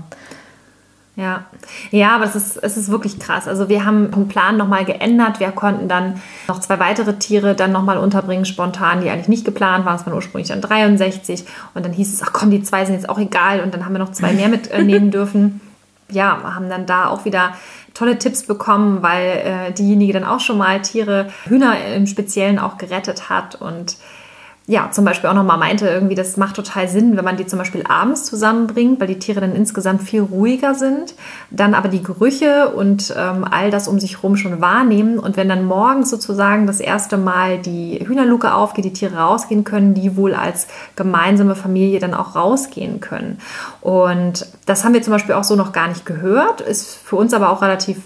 [1.19, 1.43] Ja,
[1.91, 3.45] ja, aber es ist, es ist wirklich krass.
[3.45, 5.41] Also wir haben den Plan nochmal geändert.
[5.41, 9.85] Wir konnten dann noch zwei weitere Tiere dann nochmal unterbringen, spontan, die eigentlich nicht geplant
[9.85, 9.97] waren.
[9.97, 11.43] Es waren ursprünglich dann 63.
[11.73, 13.59] Und dann hieß es, ach komm, die zwei sind jetzt auch egal.
[13.59, 15.59] Und dann haben wir noch zwei mehr mitnehmen dürfen.
[16.09, 17.51] Ja, haben dann da auch wieder
[17.93, 22.77] tolle Tipps bekommen, weil äh, diejenige dann auch schon mal Tiere, Hühner im Speziellen auch
[22.77, 23.55] gerettet hat.
[23.55, 23.97] Und
[24.69, 27.57] ja, zum Beispiel auch nochmal meinte, irgendwie, das macht total Sinn, wenn man die zum
[27.57, 31.15] Beispiel abends zusammenbringt, weil die Tiere dann insgesamt viel ruhiger sind,
[31.49, 35.17] dann aber die Gerüche und ähm, all das um sich herum schon wahrnehmen.
[35.17, 39.95] Und wenn dann morgens sozusagen das erste Mal die Hühnerluke aufgeht, die Tiere rausgehen können,
[39.95, 43.39] die wohl als gemeinsame Familie dann auch rausgehen können.
[43.81, 47.33] Und das haben wir zum Beispiel auch so noch gar nicht gehört, ist für uns
[47.33, 47.97] aber auch relativ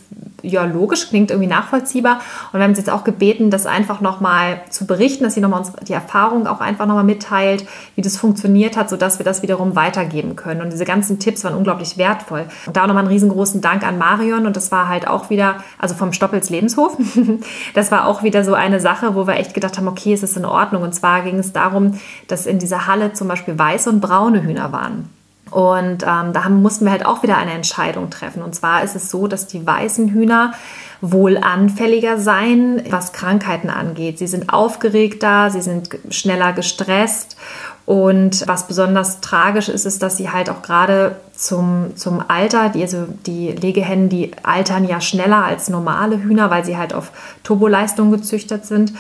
[0.44, 2.20] ja, logisch, klingt irgendwie nachvollziehbar.
[2.52, 5.62] Und wir haben uns jetzt auch gebeten, das einfach nochmal zu berichten, dass sie nochmal
[5.62, 9.76] uns die Erfahrung auch einfach nochmal mitteilt, wie das funktioniert hat, sodass wir das wiederum
[9.78, 10.62] weitergeben können.
[10.62, 12.46] Und diese ganzen Tipps waren unglaublich wertvoll.
[12.66, 14.46] Und da nochmal einen riesengroßen Dank an Marion.
[14.46, 16.98] Und das war halt auch wieder, also vom Stoppels Lebenshof,
[17.74, 20.36] das war auch wieder so eine Sache, wo wir echt gedacht haben, okay, es ist
[20.36, 20.84] in Ordnung.
[20.84, 24.74] Und zwar ging es darum, dass in dieser Halle zum Beispiel weiße und braune Hühner
[24.74, 25.10] waren.
[25.54, 28.42] Und ähm, da mussten wir halt auch wieder eine Entscheidung treffen.
[28.42, 30.54] Und zwar ist es so, dass die weißen Hühner
[31.00, 34.18] wohl anfälliger seien, was Krankheiten angeht.
[34.18, 37.38] Sie sind aufgeregter, sie sind schneller gestresst.
[37.86, 42.82] Und was besonders tragisch ist, ist, dass sie halt auch gerade zum, zum Alter, die,
[42.82, 47.12] also die Legehennen, die altern ja schneller als normale Hühner, weil sie halt auf
[47.44, 48.94] Turboleistung gezüchtet sind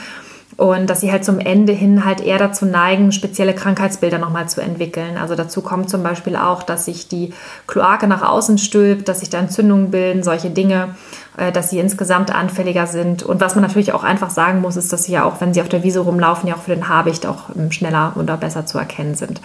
[0.57, 4.61] und dass sie halt zum Ende hin halt eher dazu neigen, spezielle Krankheitsbilder nochmal zu
[4.61, 5.17] entwickeln.
[5.17, 7.33] Also dazu kommt zum Beispiel auch, dass sich die
[7.67, 10.95] Kloake nach außen stülpt, dass sich da Entzündungen bilden, solche Dinge,
[11.37, 13.23] äh, dass sie insgesamt anfälliger sind.
[13.23, 15.61] Und was man natürlich auch einfach sagen muss, ist, dass sie ja auch, wenn sie
[15.61, 18.77] auf der Wiese rumlaufen, ja auch für den Habicht auch ähm, schneller oder besser zu
[18.77, 19.41] erkennen sind.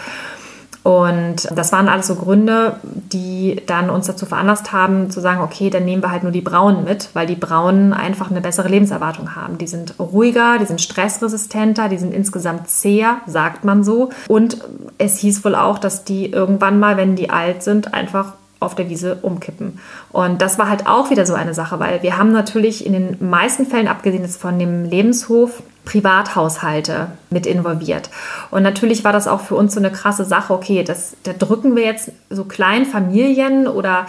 [0.84, 5.70] Und das waren alles so Gründe, die dann uns dazu veranlasst haben, zu sagen, okay,
[5.70, 9.36] dann nehmen wir halt nur die Braunen mit, weil die Braunen einfach eine bessere Lebenserwartung
[9.36, 9.58] haben.
[9.58, 14.10] Die sind ruhiger, die sind stressresistenter, die sind insgesamt zäher, sagt man so.
[14.28, 14.58] Und
[14.96, 18.88] es hieß wohl auch, dass die irgendwann mal, wenn die alt sind, einfach auf der
[18.88, 19.78] Wiese umkippen.
[20.10, 23.16] Und das war halt auch wieder so eine Sache, weil wir haben natürlich in den
[23.30, 28.10] meisten Fällen, abgesehen jetzt von dem Lebenshof, Privathaushalte mit involviert.
[28.50, 30.52] Und natürlich war das auch für uns so eine krasse Sache.
[30.52, 34.04] Okay, das, da drücken wir jetzt so kleinen Familien oder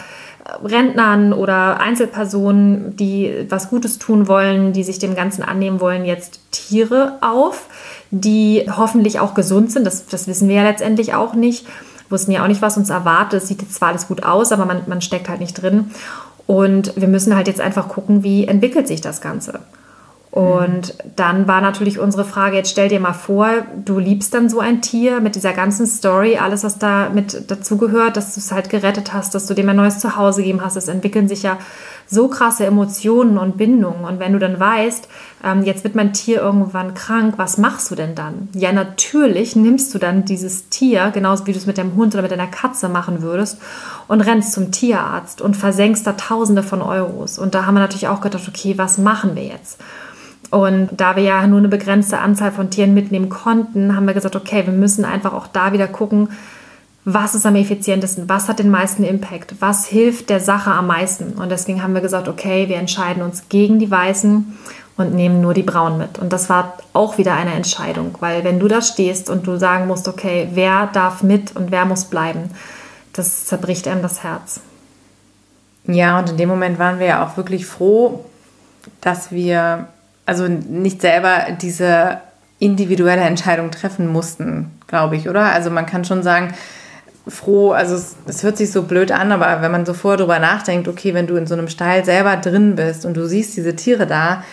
[0.62, 6.42] Rentnern oder Einzelpersonen, die was Gutes tun wollen, die sich dem Ganzen annehmen wollen, jetzt
[6.52, 7.68] Tiere auf,
[8.12, 9.88] die hoffentlich auch gesund sind.
[9.88, 11.66] Das, das wissen wir ja letztendlich auch nicht.
[12.10, 13.44] Wussten ja auch nicht, was uns erwartet.
[13.44, 15.92] Es sieht jetzt zwar alles gut aus, aber man, man steckt halt nicht drin.
[16.46, 19.60] Und wir müssen halt jetzt einfach gucken, wie entwickelt sich das Ganze.
[20.32, 23.50] Und dann war natürlich unsere Frage, jetzt stell dir mal vor,
[23.84, 28.16] du liebst dann so ein Tier mit dieser ganzen Story, alles, was da mit dazugehört,
[28.16, 30.76] dass du es halt gerettet hast, dass du dem ein neues Zuhause gegeben hast.
[30.76, 31.58] Es entwickeln sich ja
[32.06, 34.04] so krasse Emotionen und Bindungen.
[34.04, 35.08] Und wenn du dann weißt,
[35.44, 38.50] ähm, jetzt wird mein Tier irgendwann krank, was machst du denn dann?
[38.54, 42.24] Ja, natürlich nimmst du dann dieses Tier, genauso wie du es mit deinem Hund oder
[42.24, 43.60] mit deiner Katze machen würdest,
[44.08, 47.40] und rennst zum Tierarzt und versenkst da Tausende von Euros.
[47.40, 49.80] Und da haben wir natürlich auch gedacht, okay, was machen wir jetzt?
[50.52, 54.36] Und da wir ja nur eine begrenzte Anzahl von Tieren mitnehmen konnten, haben wir gesagt,
[54.36, 56.30] okay, wir müssen einfach auch da wieder gucken,
[57.06, 61.34] was ist am effizientesten, was hat den meisten Impact, was hilft der Sache am meisten.
[61.34, 64.58] Und deswegen haben wir gesagt, okay, wir entscheiden uns gegen die Weißen
[64.98, 66.20] und nehmen nur die Braunen mit.
[66.20, 69.88] Und das war auch wieder eine Entscheidung, weil wenn du da stehst und du sagen
[69.88, 72.52] musst, okay, wer darf mit und wer muss bleiben,
[73.14, 74.62] das zerbricht einem das Herz.
[75.86, 78.26] Ja, und in dem Moment waren wir ja auch wirklich froh,
[79.02, 79.88] dass wir
[80.30, 82.20] also nicht selber diese
[82.60, 85.46] individuelle Entscheidung treffen mussten, glaube ich, oder?
[85.46, 86.54] Also man kann schon sagen,
[87.28, 90.38] froh, also es, es, hört sich so blöd an, aber wenn man so vorher drüber
[90.38, 93.76] nachdenkt, okay, wenn du in so einem Stall selber drin bist und du siehst diese
[93.76, 94.44] Tiere da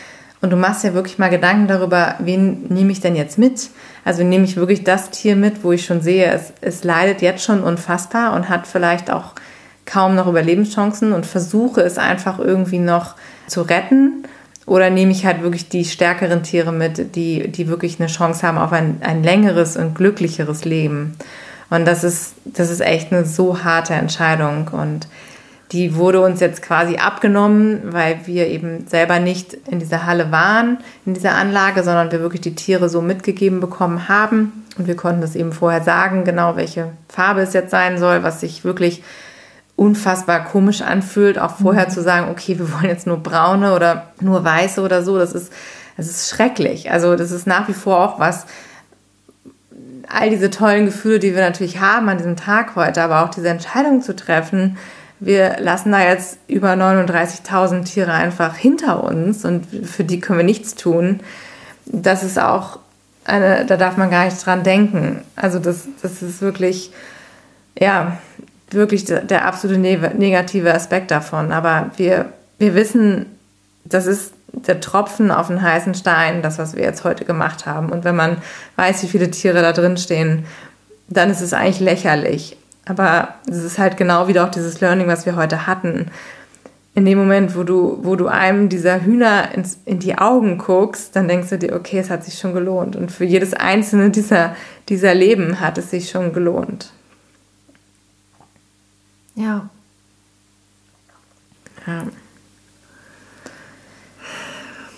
[0.41, 3.69] und du machst ja wirklich mal Gedanken darüber, wen nehme ich denn jetzt mit?
[4.03, 7.45] Also nehme ich wirklich das Tier mit, wo ich schon sehe, es, es leidet jetzt
[7.45, 9.33] schon unfassbar und hat vielleicht auch
[9.85, 13.15] kaum noch Überlebenschancen und versuche es einfach irgendwie noch
[13.47, 14.25] zu retten
[14.67, 18.59] oder nehme ich halt wirklich die stärkeren Tiere mit, die, die wirklich eine Chance haben
[18.59, 21.17] auf ein, ein längeres und glücklicheres Leben?
[21.71, 24.69] Und das ist, das ist echt eine so harte Entscheidung.
[24.73, 25.09] Und
[25.73, 30.79] die wurde uns jetzt quasi abgenommen, weil wir eben selber nicht in dieser Halle waren,
[31.05, 34.65] in dieser Anlage, sondern wir wirklich die Tiere so mitgegeben bekommen haben.
[34.79, 38.41] Und wir konnten das eben vorher sagen, genau welche Farbe es jetzt sein soll, was
[38.41, 39.03] sich wirklich
[39.77, 41.91] unfassbar komisch anfühlt, auch vorher mhm.
[41.91, 45.53] zu sagen, okay, wir wollen jetzt nur braune oder nur weiße oder so, das ist,
[45.97, 46.91] das ist schrecklich.
[46.91, 48.47] Also das ist nach wie vor auch was,
[50.09, 53.49] all diese tollen Gefühle, die wir natürlich haben an diesem Tag heute, aber auch diese
[53.49, 54.79] Entscheidung zu treffen,
[55.19, 60.45] wir lassen da jetzt über 39.000 Tiere einfach hinter uns und für die können wir
[60.45, 61.21] nichts tun.
[61.87, 62.79] Das ist auch
[63.25, 65.23] eine, da darf man gar nicht dran denken.
[65.35, 66.93] Also das, das ist wirklich,
[67.79, 68.19] ja,
[68.77, 71.53] wirklich der, absolute negative Aspekt davon.
[71.53, 72.27] Aber wir,
[72.59, 73.27] wir wissen,
[73.85, 77.91] das ist der Tropfen auf den heißen Stein, das, was wir jetzt heute gemacht haben.
[77.91, 78.39] Und wenn man
[78.77, 80.47] weiß, wie viele Tiere da drin stehen,
[81.09, 82.57] dann ist es eigentlich lächerlich.
[82.87, 86.11] Aber es ist halt genau wieder auch dieses Learning, was wir heute hatten.
[86.95, 91.15] In dem Moment, wo du, wo du einem dieser Hühner ins, in die Augen guckst,
[91.15, 92.97] dann denkst du dir, okay, es hat sich schon gelohnt.
[92.97, 94.57] Und für jedes einzelne dieser,
[94.89, 96.93] dieser Leben hat es sich schon gelohnt.
[99.37, 99.69] Ja.
[101.87, 102.03] Ja.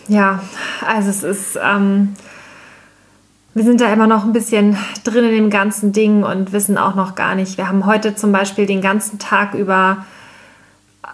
[0.08, 0.42] Ja,
[0.86, 2.14] also es ist, ähm,
[3.52, 6.94] wir sind da immer noch ein bisschen drin in dem ganzen Ding und wissen auch
[6.94, 7.58] noch gar nicht.
[7.58, 10.06] Wir haben heute zum Beispiel den ganzen Tag über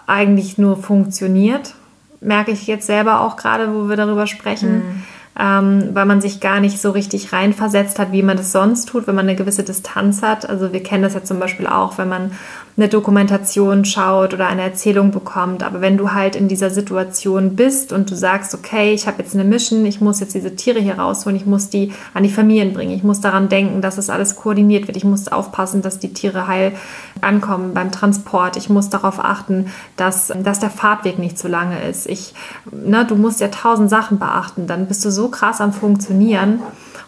[0.06, 1.74] eigentlich nur funktioniert.
[2.20, 4.76] Merke ich jetzt selber auch gerade, wo wir darüber sprechen.
[4.76, 5.04] Mhm
[5.38, 9.06] ähm, weil man sich gar nicht so richtig reinversetzt hat, wie man das sonst tut,
[9.06, 10.48] wenn man eine gewisse Distanz hat.
[10.48, 12.30] Also wir kennen das ja zum Beispiel auch, wenn man
[12.76, 15.62] eine Dokumentation schaut oder eine Erzählung bekommt.
[15.62, 19.34] Aber wenn du halt in dieser Situation bist und du sagst, okay, ich habe jetzt
[19.34, 22.72] eine Mission, ich muss jetzt diese Tiere hier rausholen, ich muss die an die Familien
[22.72, 26.12] bringen, ich muss daran denken, dass es alles koordiniert wird, ich muss aufpassen, dass die
[26.12, 26.72] Tiere heil
[27.20, 29.66] ankommen beim Transport, ich muss darauf achten,
[29.96, 32.08] dass, dass der Fahrtweg nicht zu lange ist.
[32.08, 32.34] Ich,
[32.72, 36.60] ne, du musst ja tausend Sachen beachten, dann bist du so krass am Funktionieren.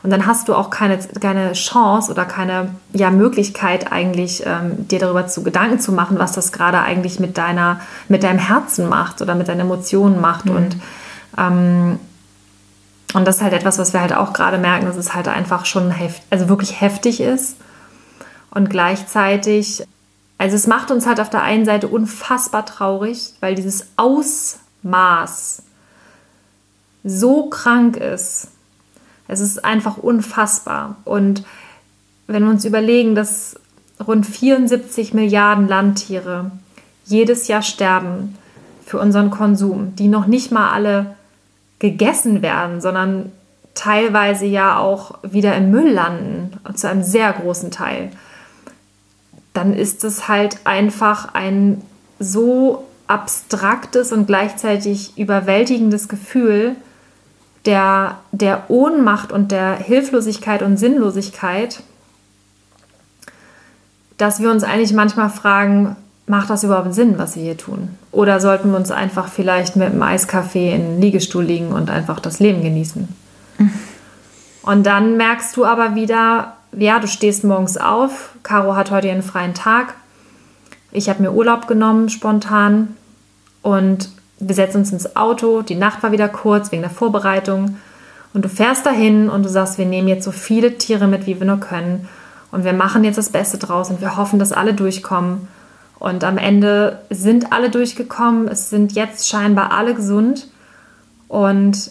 [0.02, 5.00] Und dann hast du auch keine, keine Chance oder keine ja, Möglichkeit, eigentlich ähm, dir
[5.00, 9.20] darüber zu Gedanken zu machen, was das gerade eigentlich mit, deiner, mit deinem Herzen macht
[9.20, 10.44] oder mit deinen Emotionen macht.
[10.44, 10.56] Mhm.
[10.56, 10.76] Und,
[11.36, 11.98] ähm,
[13.14, 15.66] und das ist halt etwas, was wir halt auch gerade merken, dass es halt einfach
[15.66, 17.56] schon heft, also wirklich heftig ist.
[18.50, 19.84] Und gleichzeitig,
[20.38, 25.62] also es macht uns halt auf der einen Seite unfassbar traurig, weil dieses Ausmaß
[27.06, 28.48] so krank ist
[29.28, 30.96] es ist einfach unfassbar.
[31.04, 31.44] Und
[32.26, 33.58] wenn wir uns überlegen, dass
[34.06, 36.50] rund 74 Milliarden Landtiere
[37.04, 38.36] jedes Jahr sterben
[38.84, 41.16] für unseren Konsum, die noch nicht mal alle
[41.78, 43.32] gegessen werden, sondern
[43.74, 48.10] teilweise ja auch wieder im Müll landen, zu einem sehr großen Teil,
[49.52, 51.82] dann ist es halt einfach ein
[52.18, 56.76] so abstraktes und gleichzeitig überwältigendes Gefühl
[57.66, 61.82] der, der Ohnmacht und der Hilflosigkeit und Sinnlosigkeit,
[64.16, 67.90] dass wir uns eigentlich manchmal fragen, macht das überhaupt Sinn, was wir hier tun?
[68.12, 72.20] Oder sollten wir uns einfach vielleicht mit einem Eiskaffee in den Liegestuhl liegen und einfach
[72.20, 73.08] das Leben genießen?
[74.62, 79.22] Und dann merkst du aber wieder, ja, du stehst morgens auf, Caro hat heute ihren
[79.22, 79.94] freien Tag,
[80.90, 82.96] ich habe mir Urlaub genommen spontan
[83.62, 87.78] und wir setzen uns ins Auto, die Nacht war wieder kurz wegen der Vorbereitung.
[88.34, 91.40] Und du fährst dahin und du sagst, wir nehmen jetzt so viele Tiere mit, wie
[91.40, 92.08] wir nur können.
[92.52, 95.48] Und wir machen jetzt das Beste draus und wir hoffen, dass alle durchkommen.
[95.98, 100.48] Und am Ende sind alle durchgekommen, es sind jetzt scheinbar alle gesund.
[101.28, 101.90] Und,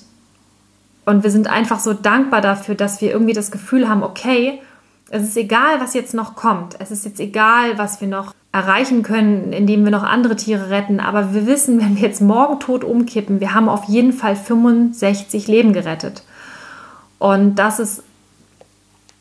[1.05, 4.61] und wir sind einfach so dankbar dafür, dass wir irgendwie das Gefühl haben, okay,
[5.09, 9.03] es ist egal, was jetzt noch kommt, es ist jetzt egal, was wir noch erreichen
[9.03, 12.83] können, indem wir noch andere Tiere retten, aber wir wissen, wenn wir jetzt morgen tot
[12.83, 16.23] umkippen, wir haben auf jeden Fall 65 Leben gerettet.
[17.19, 18.03] Und das ist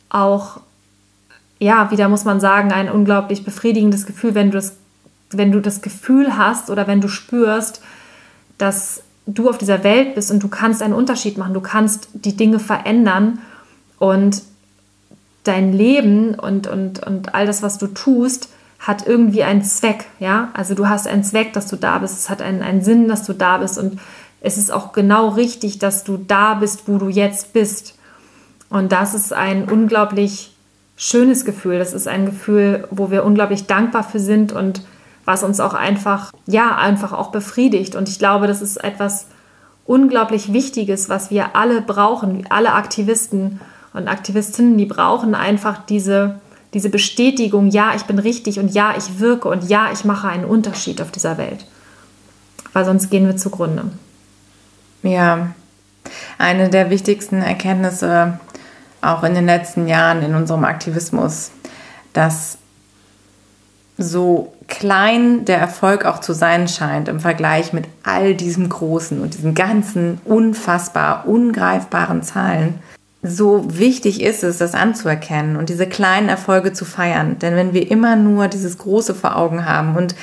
[0.09, 0.61] auch
[1.59, 4.77] ja, wieder muss man sagen, ein unglaublich befriedigendes Gefühl, wenn du das,
[5.31, 7.81] wenn du das Gefühl hast oder wenn du spürst,
[8.59, 12.37] dass du auf dieser Welt bist und du kannst einen Unterschied machen, du kannst die
[12.37, 13.38] Dinge verändern.
[13.99, 14.42] Und
[15.44, 20.48] dein Leben und, und, und all das, was du tust, hat irgendwie einen Zweck, ja.
[20.54, 23.24] Also du hast einen Zweck, dass du da bist, es hat einen, einen Sinn, dass
[23.24, 23.98] du da bist und
[24.40, 27.96] es ist auch genau richtig, dass du da bist, wo du jetzt bist.
[28.68, 30.54] Und das ist ein unglaublich
[30.96, 31.78] schönes Gefühl.
[31.78, 34.83] Das ist ein Gefühl, wo wir unglaublich dankbar für sind und
[35.24, 37.94] was uns auch einfach, ja, einfach auch befriedigt.
[37.94, 39.28] Und ich glaube, das ist etwas
[39.87, 43.61] unglaublich Wichtiges, was wir alle brauchen, alle Aktivisten
[43.94, 46.40] und Aktivistinnen, die brauchen einfach diese,
[46.74, 50.44] diese Bestätigung, ja, ich bin richtig und ja, ich wirke und ja, ich mache einen
[50.44, 51.64] Unterschied auf dieser Welt.
[52.72, 53.85] Weil sonst gehen wir zugrunde.
[55.04, 55.54] Ja,
[56.38, 58.40] eine der wichtigsten Erkenntnisse
[59.00, 61.52] auch in den letzten Jahren in unserem Aktivismus,
[62.12, 62.59] dass
[63.96, 69.35] so klein der Erfolg auch zu sein scheint im Vergleich mit all diesem Großen und
[69.35, 72.80] diesen ganzen unfassbar ungreifbaren Zahlen,
[73.26, 77.38] so wichtig ist es, das anzuerkennen und diese kleinen Erfolge zu feiern.
[77.38, 80.14] Denn wenn wir immer nur dieses Große vor Augen haben und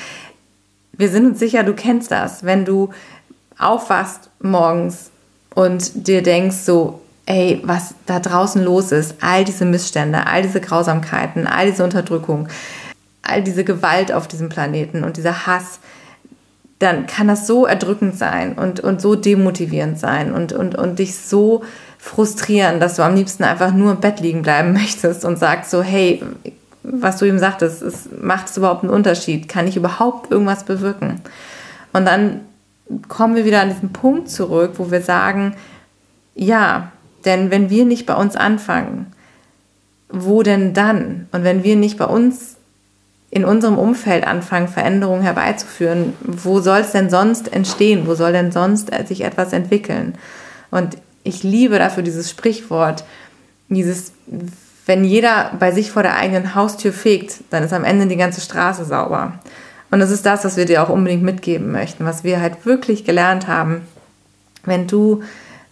[0.92, 2.90] wir sind uns sicher, du kennst das, wenn du
[3.58, 5.10] aufwachst morgens
[5.54, 10.60] und dir denkst so, ey, was da draußen los ist, all diese Missstände, all diese
[10.60, 12.48] Grausamkeiten, all diese Unterdrückung,
[13.22, 15.80] all diese Gewalt auf diesem Planeten und dieser Hass,
[16.78, 21.16] dann kann das so erdrückend sein und, und so demotivierend sein und, und, und dich
[21.16, 21.62] so
[22.02, 25.82] frustrieren, dass du am liebsten einfach nur im Bett liegen bleiben möchtest und sagst so,
[25.82, 26.20] hey,
[26.82, 29.48] was du ihm sagtest, es macht es überhaupt einen Unterschied?
[29.48, 31.20] Kann ich überhaupt irgendwas bewirken?
[31.92, 32.40] Und dann
[33.06, 35.54] kommen wir wieder an diesen Punkt zurück, wo wir sagen,
[36.34, 36.90] ja,
[37.24, 39.12] denn wenn wir nicht bei uns anfangen,
[40.08, 41.28] wo denn dann?
[41.30, 42.56] Und wenn wir nicht bei uns
[43.30, 48.08] in unserem Umfeld anfangen, Veränderungen herbeizuführen, wo soll es denn sonst entstehen?
[48.08, 50.16] Wo soll denn sonst sich etwas entwickeln?
[50.72, 53.04] Und ich liebe dafür dieses Sprichwort,
[53.68, 54.12] dieses,
[54.86, 58.40] wenn jeder bei sich vor der eigenen Haustür fegt, dann ist am Ende die ganze
[58.40, 59.38] Straße sauber.
[59.90, 63.04] Und das ist das, was wir dir auch unbedingt mitgeben möchten, was wir halt wirklich
[63.04, 63.82] gelernt haben.
[64.64, 65.22] Wenn du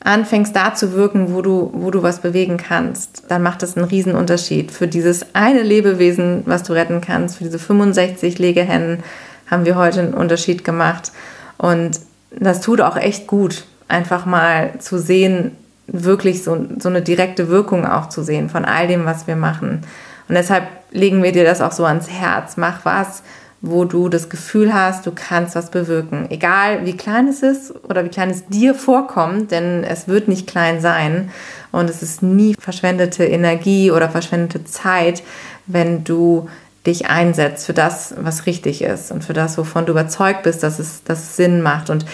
[0.00, 3.86] anfängst da zu wirken, wo du, wo du was bewegen kannst, dann macht das einen
[3.86, 4.70] riesen Unterschied.
[4.70, 9.02] Für dieses eine Lebewesen, was du retten kannst, für diese 65 Legehennen
[9.50, 11.12] haben wir heute einen Unterschied gemacht.
[11.58, 17.48] Und das tut auch echt gut, einfach mal zu sehen, wirklich so, so eine direkte
[17.48, 19.82] Wirkung auch zu sehen von all dem, was wir machen.
[20.28, 22.56] Und deshalb legen wir dir das auch so ans Herz.
[22.56, 23.22] Mach was,
[23.60, 26.26] wo du das Gefühl hast, du kannst was bewirken.
[26.30, 30.46] Egal wie klein es ist oder wie klein es dir vorkommt, denn es wird nicht
[30.46, 31.30] klein sein
[31.72, 35.22] und es ist nie verschwendete Energie oder verschwendete Zeit,
[35.66, 36.48] wenn du
[36.86, 40.78] dich einsetzt für das, was richtig ist und für das, wovon du überzeugt bist, dass
[40.78, 41.90] es, dass es Sinn macht.
[41.90, 42.06] Und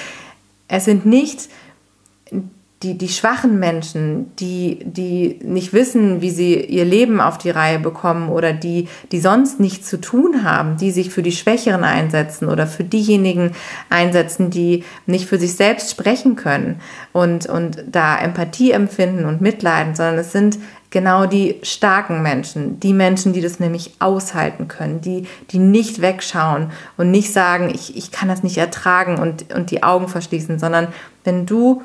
[0.66, 1.48] es sind nicht
[2.82, 7.78] die, die schwachen Menschen, die, die nicht wissen, wie sie ihr Leben auf die Reihe
[7.78, 12.48] bekommen oder die, die sonst nichts zu tun haben, die sich für die Schwächeren einsetzen
[12.48, 13.52] oder für diejenigen
[13.88, 16.80] einsetzen, die nicht für sich selbst sprechen können
[17.12, 20.58] und, und da Empathie empfinden und mitleiden, sondern es sind
[20.90, 26.70] genau die starken Menschen, die Menschen, die das nämlich aushalten können, die, die nicht wegschauen
[26.98, 30.88] und nicht sagen, ich, ich kann das nicht ertragen und, und die Augen verschließen, sondern
[31.24, 31.82] wenn du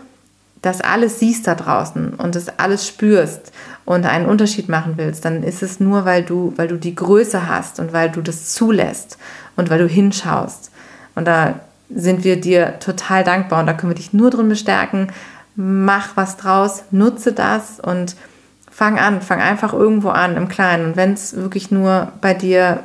[0.61, 3.51] das alles siehst da draußen und das alles spürst
[3.85, 7.47] und einen Unterschied machen willst, dann ist es nur, weil du, weil du die Größe
[7.47, 9.17] hast und weil du das zulässt
[9.55, 10.71] und weil du hinschaust.
[11.15, 11.59] Und da
[11.89, 15.11] sind wir dir total dankbar und da können wir dich nur drin bestärken.
[15.55, 18.15] Mach was draus, nutze das und
[18.69, 20.85] fang an, fang einfach irgendwo an im Kleinen.
[20.85, 22.83] Und wenn es wirklich nur bei dir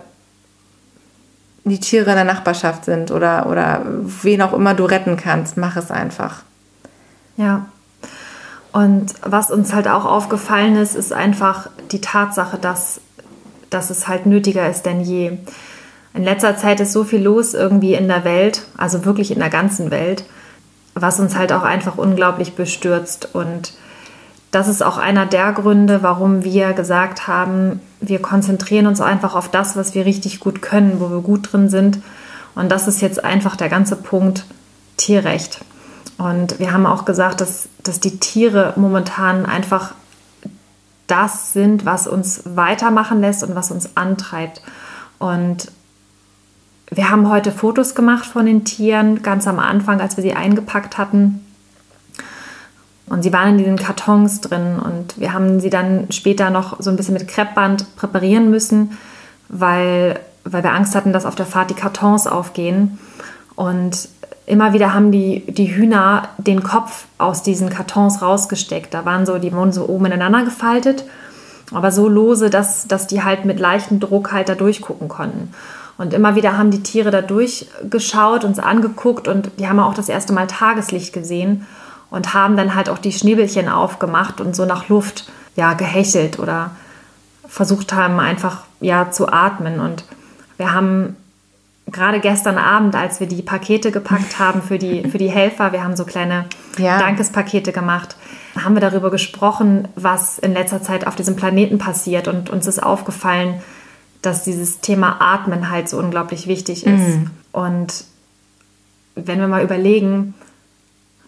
[1.65, 3.83] die Tiere in der Nachbarschaft sind oder, oder
[4.23, 6.43] wen auch immer du retten kannst, mach es einfach.
[7.37, 7.67] Ja.
[8.73, 13.01] Und was uns halt auch aufgefallen ist, ist einfach die Tatsache, dass,
[13.71, 15.39] dass es halt nötiger ist denn je.
[16.13, 19.51] In letzter Zeit ist so viel los irgendwie in der Welt, also wirklich in der
[19.51, 20.25] ganzen Welt,
[20.95, 23.35] was uns halt auch einfach unglaublich bestürzt.
[23.35, 23.75] Und
[24.51, 29.51] das ist auch einer der Gründe, warum wir gesagt haben, wir konzentrieren uns einfach auf
[29.51, 32.01] das, was wir richtig gut können, wo wir gut drin sind.
[32.55, 34.47] Und das ist jetzt einfach der ganze Punkt
[34.97, 35.61] Tierrecht.
[36.19, 39.95] Und wir haben auch gesagt, dass, dass die Tiere momentan einfach
[41.07, 44.63] das sind, was uns weitermachen lässt und was uns antreibt.
[45.19, 45.71] Und
[46.91, 50.99] wir haben heute Fotos gemacht von den Tieren, ganz am Anfang, als wir sie eingepackt
[50.99, 51.45] hatten.
[53.09, 56.91] Und sie waren in diesen Kartons drin und wir haben sie dann später noch so
[56.91, 58.99] ein bisschen mit Kreppband präparieren müssen,
[59.49, 62.99] weil, weil wir Angst hatten, dass auf der Fahrt die Kartons aufgehen.
[63.55, 64.09] Und
[64.47, 68.95] immer wieder haben die, die Hühner den Kopf aus diesen Kartons rausgesteckt.
[68.95, 71.05] Da waren so, die wurden so oben ineinander gefaltet,
[71.73, 75.53] aber so lose, dass, dass die halt mit leichtem Druck halt da durchgucken konnten.
[75.99, 80.09] Und immer wieder haben die Tiere da durchgeschaut, uns angeguckt und die haben auch das
[80.09, 81.67] erste Mal Tageslicht gesehen
[82.11, 86.71] und haben dann halt auch die Schnäbelchen aufgemacht und so nach Luft ja gehechelt oder
[87.49, 90.05] versucht haben einfach ja zu atmen und
[90.59, 91.17] wir haben
[91.87, 95.85] gerade gestern Abend, als wir die Pakete gepackt haben für die, für die Helfer, wir
[95.85, 96.47] haben so kleine
[96.79, 96.99] ja.
[96.99, 98.17] Dankespakete gemacht,
[98.63, 102.83] haben wir darüber gesprochen, was in letzter Zeit auf diesem Planeten passiert und uns ist
[102.83, 103.61] aufgefallen,
[104.23, 107.17] dass dieses Thema Atmen halt so unglaublich wichtig ist.
[107.17, 107.31] Mhm.
[107.53, 108.05] Und
[109.15, 110.35] wenn wir mal überlegen,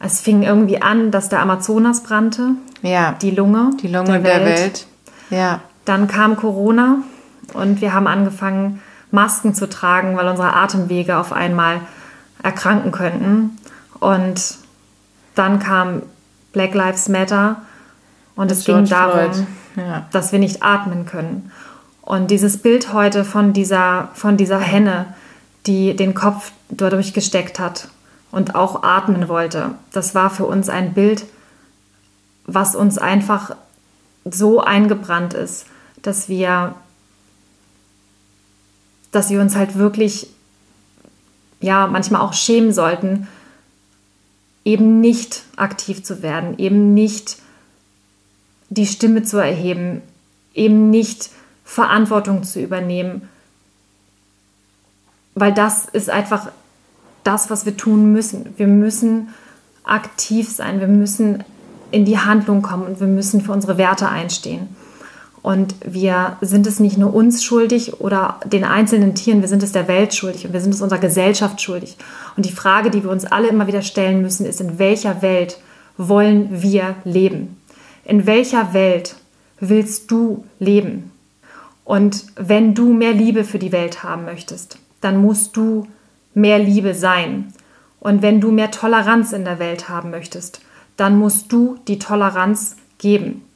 [0.00, 2.50] es fing irgendwie an, dass der Amazonas brannte.
[2.82, 3.12] Ja.
[3.20, 3.70] Die Lunge.
[3.82, 4.24] Die Lunge der Welt.
[4.24, 4.86] Der Welt.
[5.30, 5.61] Ja.
[5.84, 6.98] Dann kam Corona
[7.54, 11.80] und wir haben angefangen, Masken zu tragen, weil unsere Atemwege auf einmal
[12.42, 13.59] erkranken könnten.
[14.00, 14.59] Und
[15.34, 16.02] dann kam
[16.52, 17.62] Black Lives Matter
[18.36, 19.46] und es ging darum,
[19.76, 20.06] ja.
[20.12, 21.50] dass wir nicht atmen können.
[22.02, 25.06] Und dieses Bild heute von dieser, von dieser Henne,
[25.66, 27.88] die den Kopf dadurch gesteckt hat
[28.30, 31.26] und auch atmen wollte, das war für uns ein Bild,
[32.46, 33.54] was uns einfach
[34.24, 35.66] so eingebrannt ist,
[36.00, 36.74] dass wir,
[39.11, 40.28] dass wir uns halt wirklich,
[41.61, 43.26] ja, manchmal auch schämen sollten,
[44.64, 47.38] eben nicht aktiv zu werden, eben nicht
[48.68, 50.02] die Stimme zu erheben,
[50.54, 51.30] eben nicht
[51.64, 53.28] Verantwortung zu übernehmen.
[55.34, 56.50] Weil das ist einfach
[57.24, 58.54] das, was wir tun müssen.
[58.56, 59.28] Wir müssen
[59.84, 61.44] aktiv sein, wir müssen
[61.90, 64.68] in die Handlung kommen und wir müssen für unsere Werte einstehen.
[65.43, 69.72] Und wir sind es nicht nur uns schuldig oder den einzelnen Tieren, wir sind es
[69.72, 71.97] der Welt schuldig und wir sind es unserer Gesellschaft schuldig.
[72.36, 75.59] Und die Frage, die wir uns alle immer wieder stellen müssen, ist, in welcher Welt
[75.97, 77.61] wollen wir leben?
[78.05, 79.16] In welcher Welt
[79.61, 81.12] willst du leben?
[81.84, 85.86] Und wenn du mehr Liebe für die Welt haben möchtest, dann musst du
[86.34, 87.53] mehr Liebe sein.
[88.01, 90.61] Und wenn du mehr Toleranz in der Welt haben möchtest,
[90.97, 93.47] dann musst du die Toleranz geben.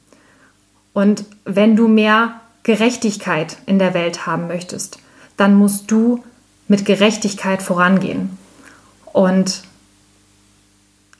[0.93, 4.99] Und wenn du mehr Gerechtigkeit in der Welt haben möchtest,
[5.37, 6.23] dann musst du
[6.67, 8.37] mit Gerechtigkeit vorangehen.
[9.11, 9.63] Und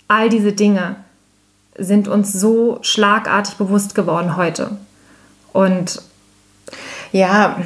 [0.07, 0.95] all diese Dinge
[1.77, 4.77] sind uns so schlagartig bewusst geworden heute.
[5.51, 6.01] Und
[7.11, 7.57] ja,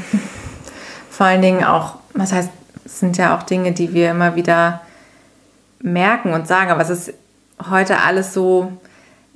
[1.10, 2.50] vor allen Dingen auch, was heißt,
[2.86, 4.82] es sind ja auch Dinge, die wir immer wieder
[5.80, 7.14] merken und sagen, aber es ist
[7.70, 8.72] heute alles so,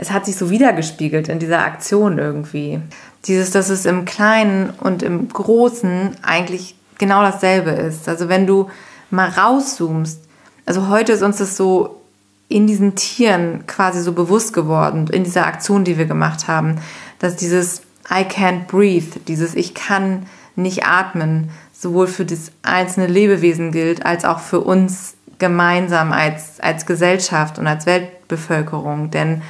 [0.01, 2.79] es hat sich so wiedergespiegelt in dieser Aktion irgendwie.
[3.25, 8.09] Dieses, dass es im Kleinen und im Großen eigentlich genau dasselbe ist.
[8.09, 8.67] Also wenn du
[9.11, 10.19] mal rauszoomst,
[10.65, 12.01] also heute ist uns das so
[12.49, 16.79] in diesen Tieren quasi so bewusst geworden, in dieser Aktion, die wir gemacht haben,
[17.19, 20.25] dass dieses I can't breathe, dieses Ich kann
[20.55, 26.87] nicht atmen, sowohl für das einzelne Lebewesen gilt, als auch für uns gemeinsam als, als
[26.87, 29.11] Gesellschaft und als Weltbevölkerung.
[29.11, 29.43] Denn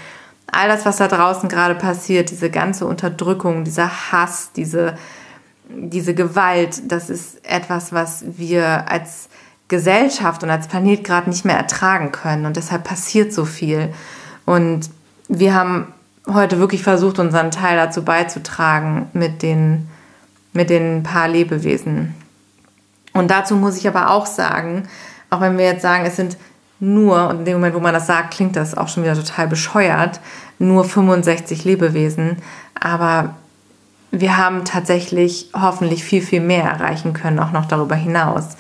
[0.52, 4.98] all das, was da draußen gerade passiert, diese ganze Unterdrückung, dieser Hass, diese,
[5.70, 9.30] diese Gewalt, das ist etwas, was wir als
[9.68, 12.46] Gesellschaft und als Planet gerade nicht mehr ertragen können.
[12.46, 13.94] Und deshalb passiert so viel.
[14.46, 14.90] Und
[15.30, 15.88] wir haben
[16.28, 19.88] heute wirklich versucht, unseren Teil dazu beizutragen mit den,
[20.52, 22.14] mit den paar Lebewesen.
[23.14, 24.88] Und dazu muss ich aber auch sagen,
[25.30, 26.38] auch wenn wir jetzt sagen, es sind
[26.82, 29.48] nur, und in dem Moment, wo man das sagt, klingt das auch schon wieder total
[29.48, 30.20] bescheuert,
[30.58, 32.38] nur 65 Lebewesen,
[32.80, 33.36] aber
[34.10, 38.58] wir haben tatsächlich hoffentlich viel, viel mehr erreichen können, auch noch darüber hinaus.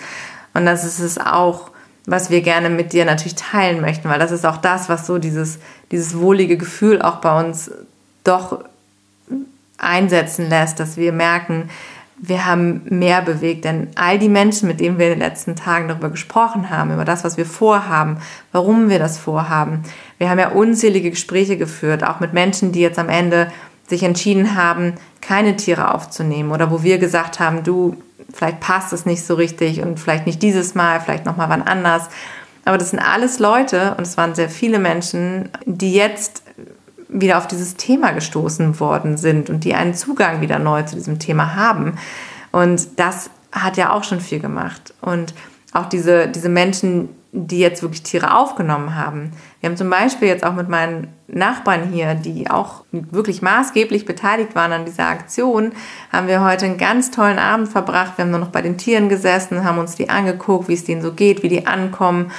[0.53, 1.71] Und das ist es auch,
[2.05, 5.17] was wir gerne mit dir natürlich teilen möchten, weil das ist auch das, was so
[5.17, 5.57] dieses,
[5.91, 7.71] dieses wohlige Gefühl auch bei uns
[8.23, 8.63] doch
[9.77, 11.69] einsetzen lässt, dass wir merken,
[12.23, 15.87] wir haben mehr bewegt, denn all die Menschen, mit denen wir in den letzten Tagen
[15.87, 18.17] darüber gesprochen haben, über das, was wir vorhaben,
[18.51, 19.83] warum wir das vorhaben,
[20.19, 23.51] wir haben ja unzählige Gespräche geführt, auch mit Menschen, die jetzt am Ende
[23.87, 27.97] sich entschieden haben, keine Tiere aufzunehmen oder wo wir gesagt haben, du,
[28.31, 31.63] vielleicht passt es nicht so richtig und vielleicht nicht dieses Mal, vielleicht noch mal wann
[31.63, 32.07] anders.
[32.65, 36.43] Aber das sind alles Leute und es waren sehr viele Menschen, die jetzt
[37.11, 41.19] wieder auf dieses Thema gestoßen worden sind und die einen Zugang wieder neu zu diesem
[41.19, 41.97] Thema haben.
[42.51, 44.93] Und das hat ja auch schon viel gemacht.
[45.01, 45.33] Und
[45.73, 49.31] auch diese, diese Menschen, die jetzt wirklich Tiere aufgenommen haben.
[49.61, 54.53] Wir haben zum Beispiel jetzt auch mit meinen Nachbarn hier, die auch wirklich maßgeblich beteiligt
[54.53, 55.71] waren an dieser Aktion,
[56.11, 58.17] haben wir heute einen ganz tollen Abend verbracht.
[58.17, 61.01] Wir haben nur noch bei den Tieren gesessen, haben uns die angeguckt, wie es denen
[61.01, 62.31] so geht, wie die ankommen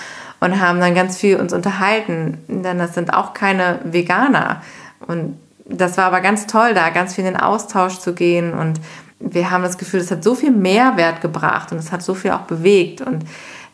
[0.42, 4.60] und haben dann ganz viel uns unterhalten, denn das sind auch keine Veganer.
[5.06, 8.80] Und das war aber ganz toll, da ganz viel in den Austausch zu gehen und
[9.20, 12.32] wir haben das Gefühl, es hat so viel Mehrwert gebracht und es hat so viel
[12.32, 13.24] auch bewegt und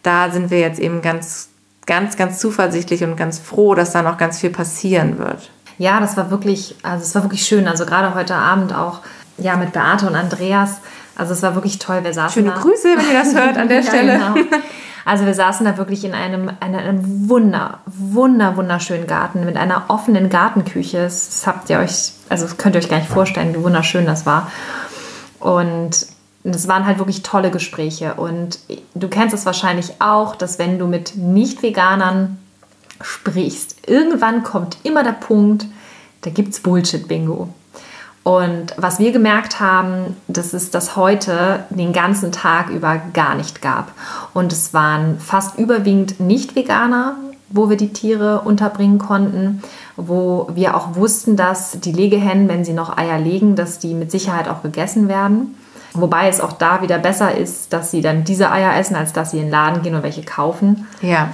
[0.02, 1.48] da sind wir jetzt eben ganz,
[1.86, 5.50] ganz, ganz zuversichtlich und ganz froh, dass da noch ganz viel passieren wird.
[5.78, 7.66] Ja, das war wirklich, also es war wirklich schön.
[7.66, 9.00] Also gerade heute Abend auch
[9.38, 10.80] ja mit Beate und Andreas.
[11.16, 12.04] Also es war wirklich toll.
[12.04, 12.60] Wir saßen Schöne da.
[12.60, 14.12] Grüße, wenn ihr das hört an der ja, Stelle.
[14.12, 14.58] Genau.
[15.08, 19.84] Also wir saßen da wirklich in einem, in einem wunder, wunder, wunderschönen Garten mit einer
[19.88, 20.98] offenen Gartenküche.
[20.98, 24.26] Das habt ihr euch, also das könnt ihr euch gar nicht vorstellen, wie wunderschön das
[24.26, 24.52] war.
[25.40, 26.08] Und
[26.44, 28.14] das waren halt wirklich tolle Gespräche.
[28.14, 28.58] Und
[28.94, 32.36] du kennst es wahrscheinlich auch, dass wenn du mit Nicht-Veganern
[33.00, 35.64] sprichst, irgendwann kommt immer der Punkt,
[36.20, 37.48] da gibt es Bullshit-Bingo.
[38.28, 43.62] Und was wir gemerkt haben, das ist, dass heute den ganzen Tag über gar nicht
[43.62, 43.92] gab.
[44.34, 47.16] Und es waren fast überwiegend Nicht-Veganer,
[47.48, 49.62] wo wir die Tiere unterbringen konnten,
[49.96, 54.10] wo wir auch wussten, dass die Legehennen, wenn sie noch Eier legen, dass die mit
[54.10, 55.54] Sicherheit auch gegessen werden.
[55.94, 59.30] Wobei es auch da wieder besser ist, dass sie dann diese Eier essen, als dass
[59.30, 60.86] sie in den Laden gehen und welche kaufen.
[61.00, 61.30] Ja.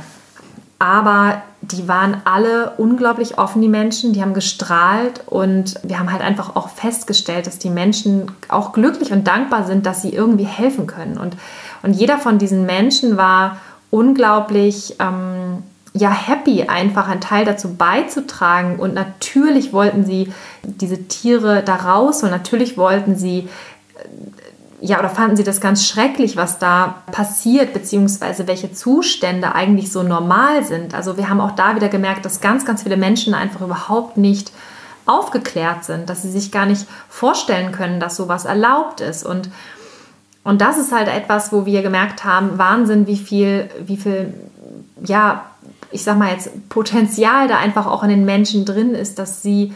[0.84, 6.20] Aber die waren alle unglaublich offen, die Menschen, die haben gestrahlt und wir haben halt
[6.20, 10.86] einfach auch festgestellt, dass die Menschen auch glücklich und dankbar sind, dass sie irgendwie helfen
[10.86, 11.16] können.
[11.16, 11.38] Und,
[11.82, 13.56] und jeder von diesen Menschen war
[13.88, 15.62] unglaublich ähm,
[15.94, 18.78] ja, happy, einfach einen Teil dazu beizutragen.
[18.78, 23.48] Und natürlich wollten sie diese Tiere da raus und natürlich wollten sie
[24.86, 30.02] ja, oder fanden Sie das ganz schrecklich, was da passiert, beziehungsweise welche Zustände eigentlich so
[30.02, 30.94] normal sind?
[30.94, 34.52] Also wir haben auch da wieder gemerkt, dass ganz, ganz viele Menschen einfach überhaupt nicht
[35.06, 39.24] aufgeklärt sind, dass sie sich gar nicht vorstellen können, dass sowas erlaubt ist.
[39.24, 39.48] Und,
[40.42, 44.34] und das ist halt etwas, wo wir gemerkt haben, Wahnsinn, wie viel, wie viel,
[45.02, 45.46] ja,
[45.92, 49.74] ich sag mal jetzt, Potenzial da einfach auch in den Menschen drin ist, dass sie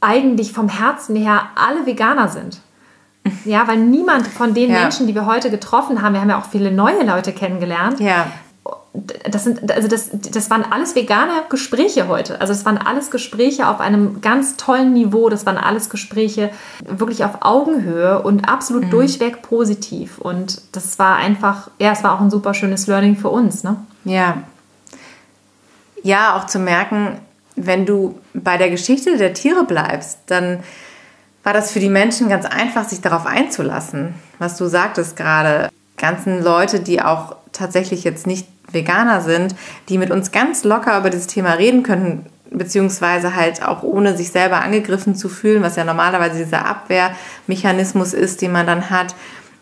[0.00, 2.60] eigentlich vom Herzen her alle Veganer sind.
[3.44, 4.80] Ja, weil niemand von den ja.
[4.80, 8.00] Menschen, die wir heute getroffen haben, wir haben ja auch viele neue Leute kennengelernt.
[8.00, 8.26] Ja.
[9.30, 12.40] Das sind, also das, das waren alles vegane Gespräche heute.
[12.40, 15.28] Also es waren alles Gespräche auf einem ganz tollen Niveau.
[15.28, 16.50] Das waren alles Gespräche
[16.84, 18.90] wirklich auf Augenhöhe und absolut mhm.
[18.90, 20.18] durchweg positiv.
[20.18, 23.76] Und das war einfach, ja, es war auch ein super schönes Learning für uns, ne?
[24.04, 24.38] Ja.
[26.02, 27.18] Ja, auch zu merken,
[27.56, 30.60] wenn du bei der Geschichte der Tiere bleibst, dann
[31.48, 34.12] war das für die Menschen ganz einfach, sich darauf einzulassen.
[34.38, 39.54] Was du sagtest gerade, ganzen Leute, die auch tatsächlich jetzt nicht Veganer sind,
[39.88, 44.30] die mit uns ganz locker über dieses Thema reden können, beziehungsweise halt auch ohne sich
[44.30, 49.14] selber angegriffen zu fühlen, was ja normalerweise dieser Abwehrmechanismus ist, den man dann hat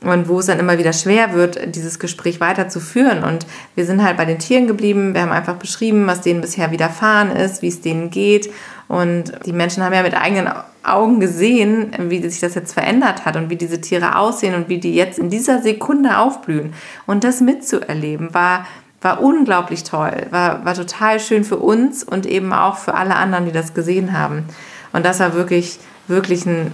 [0.02, 3.24] und wo es dann immer wieder schwer wird, dieses Gespräch weiterzuführen.
[3.24, 5.14] Und wir sind halt bei den Tieren geblieben.
[5.14, 8.50] Wir haben einfach beschrieben, was denen bisher widerfahren ist, wie es denen geht.
[8.88, 10.48] Und die Menschen haben ja mit eigenen
[10.84, 14.78] Augen gesehen, wie sich das jetzt verändert hat und wie diese Tiere aussehen und wie
[14.78, 16.74] die jetzt in dieser Sekunde aufblühen.
[17.06, 18.66] Und das mitzuerleben war,
[19.02, 23.46] war unglaublich toll, war, war total schön für uns und eben auch für alle anderen,
[23.46, 24.44] die das gesehen haben.
[24.92, 26.70] Und das war wirklich, wirklich ein,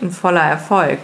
[0.00, 0.98] ein voller Erfolg.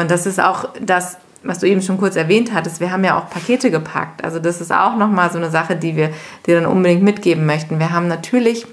[0.00, 3.18] Und das ist auch das, was du eben schon kurz erwähnt hattest, wir haben ja
[3.18, 4.24] auch Pakete gepackt.
[4.24, 6.10] Also das ist auch nochmal so eine Sache, die wir
[6.46, 7.78] dir dann unbedingt mitgeben möchten.
[7.78, 8.66] Wir haben natürlich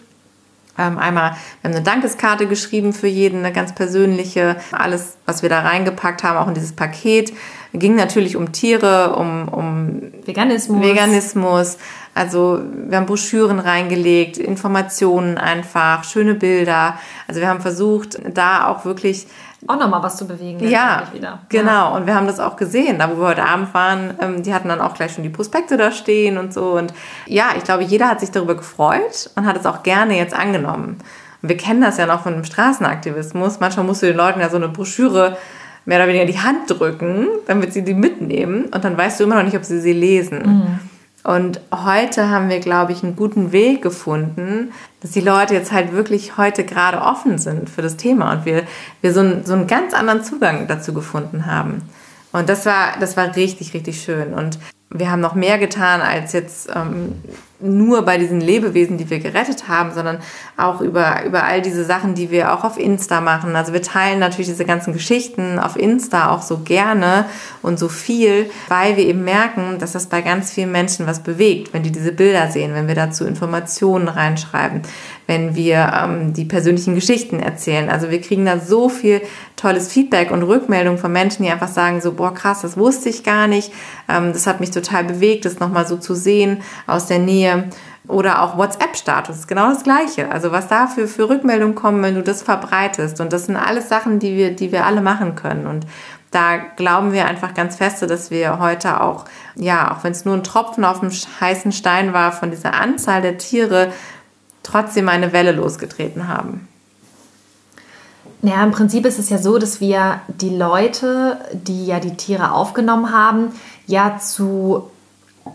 [0.80, 4.57] Ähm, einmal, wir haben eine Dankeskarte geschrieben für jeden, eine ganz persönliche.
[4.71, 7.34] Alles, was wir da reingepackt haben, auch in dieses Paket,
[7.73, 10.84] ging natürlich um Tiere, um, um Veganismus.
[10.84, 11.78] Veganismus.
[12.13, 16.99] Also wir haben Broschüren reingelegt, Informationen einfach, schöne Bilder.
[17.28, 19.25] Also wir haben versucht, da auch wirklich
[19.68, 20.68] auch nochmal was zu bewegen.
[20.68, 21.38] Ja, genau.
[21.51, 21.88] Ja.
[21.89, 24.70] Und wir haben das auch gesehen, da wo wir heute Abend waren, ähm, die hatten
[24.70, 26.72] dann auch gleich schon die Prospekte da stehen und so.
[26.72, 26.93] Und
[27.26, 30.97] ja, ich glaube, jeder hat sich darüber gefreut und hat es auch gerne jetzt angenommen.
[31.41, 33.59] Und wir kennen das ja noch von dem Straßenaktivismus.
[33.59, 35.38] Manchmal musst du den Leuten ja so eine Broschüre
[35.86, 38.65] mehr oder weniger in die Hand drücken, damit sie die mitnehmen.
[38.65, 40.39] Und dann weißt du immer noch nicht, ob sie sie lesen.
[40.39, 40.80] Mhm.
[41.28, 44.71] Und heute haben wir, glaube ich, einen guten Weg gefunden,
[45.01, 48.63] dass die Leute jetzt halt wirklich heute gerade offen sind für das Thema und wir,
[49.01, 51.82] wir so, einen, so einen ganz anderen Zugang dazu gefunden haben.
[52.32, 54.34] Und das war, das war richtig, richtig schön.
[54.34, 54.57] Und
[54.89, 57.15] wir haben noch mehr getan als jetzt ähm,
[57.60, 60.20] nur bei diesen Lebewesen, die wir gerettet haben, sondern
[60.58, 63.55] auch über, über all diese Sachen, die wir auch auf Insta machen.
[63.55, 67.26] Also wir teilen natürlich diese ganzen Geschichten auf Insta auch so gerne
[67.64, 71.74] und so viel, weil wir eben merken, dass das bei ganz vielen Menschen was bewegt,
[71.74, 74.84] wenn die diese Bilder sehen, wenn wir dazu Informationen reinschreiben,
[75.28, 77.89] wenn wir ähm, die persönlichen Geschichten erzählen.
[77.89, 79.21] Also wir kriegen da so viel
[79.57, 83.23] tolles Feedback und Rückmeldung von Menschen, die einfach sagen so, boah krass, das wusste ich
[83.23, 83.71] gar nicht.
[84.09, 87.69] Ähm, das hat mich total bewegt, das nochmal so zu sehen aus der Nähe.
[88.07, 90.32] Oder auch WhatsApp-Status, genau das Gleiche.
[90.32, 93.19] Also was da für, für Rückmeldungen kommen, wenn du das verbreitest.
[93.19, 95.67] Und das sind alles Sachen, die wir, die wir alle machen können.
[95.67, 95.86] Und
[96.32, 99.25] da glauben wir einfach ganz feste, dass wir heute auch,
[99.55, 103.21] ja, auch wenn es nur ein Tropfen auf dem heißen Stein war, von dieser Anzahl
[103.21, 103.91] der Tiere
[104.68, 106.68] trotzdem eine Welle losgetreten haben.
[108.41, 112.51] Ja, im Prinzip ist es ja so, dass wir die Leute, die ja die Tiere
[112.51, 113.51] aufgenommen haben,
[113.88, 114.91] ja zu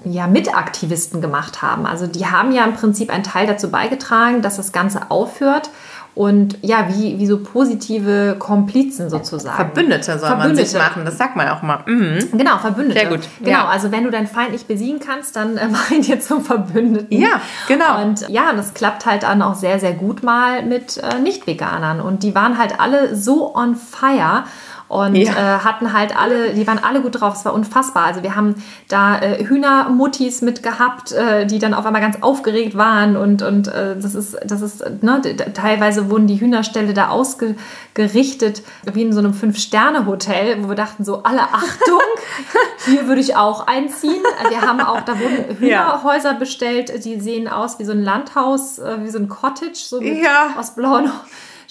[0.05, 1.87] ja, Mitaktivisten gemacht haben.
[1.87, 5.71] Also die haben ja im Prinzip einen Teil dazu beigetragen, dass das Ganze aufhört
[6.15, 9.57] und ja, wie, wie so positive Komplizen sozusagen.
[9.57, 10.57] Verbündete soll Verbündete.
[10.57, 11.79] man sich machen, das sagt man auch mal.
[11.87, 12.29] Mhm.
[12.33, 13.01] Genau, Verbündete.
[13.01, 13.21] Sehr gut.
[13.39, 13.67] Genau, ja.
[13.67, 17.19] also wenn du deinen Feind nicht besiegen kannst, dann äh, mach ihn dir zum Verbündeten.
[17.19, 18.03] Ja, genau.
[18.03, 22.01] Und ja, das klappt halt dann auch sehr, sehr gut mal mit äh, Nicht-Veganern.
[22.01, 24.45] Und die waren halt alle so on fire
[24.93, 25.33] und ja.
[25.33, 27.35] äh, hatten halt alle, die waren alle gut drauf.
[27.35, 28.05] Es war unfassbar.
[28.05, 28.57] Also wir haben
[28.89, 33.69] da äh, Hühnermuttis mit gehabt, äh, die dann auf einmal ganz aufgeregt waren und und
[33.69, 35.23] äh, das ist das ist ne,
[35.55, 38.63] teilweise wurden die Hühnerställe da ausgerichtet
[38.93, 42.03] wie in so einem fünf Sterne Hotel, wo wir dachten so alle Achtung,
[42.85, 44.23] hier würde ich auch einziehen.
[44.51, 46.39] Wir haben auch da wurden Hühnerhäuser ja.
[46.39, 50.23] bestellt, die sehen aus wie so ein Landhaus, äh, wie so ein Cottage so mit,
[50.23, 50.55] ja.
[50.59, 51.11] aus blauen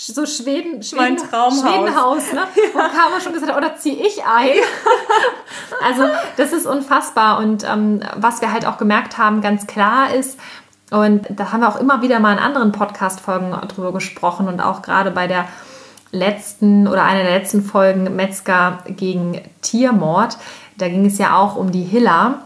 [0.08, 1.62] so Schweden, Schweden, mein Traumhaus.
[1.62, 2.48] Schwedenhaus, ne?
[2.74, 4.50] Wo Karma schon gesagt hat, oder ziehe ich ein?
[5.86, 6.04] also
[6.38, 7.38] das ist unfassbar.
[7.38, 10.40] Und ähm, was wir halt auch gemerkt haben, ganz klar ist,
[10.90, 14.82] und da haben wir auch immer wieder mal in anderen Podcast-Folgen drüber gesprochen und auch
[14.82, 15.48] gerade bei der
[16.12, 20.38] letzten oder einer der letzten Folgen Metzger gegen Tiermord,
[20.78, 22.40] da ging es ja auch um die Hiller.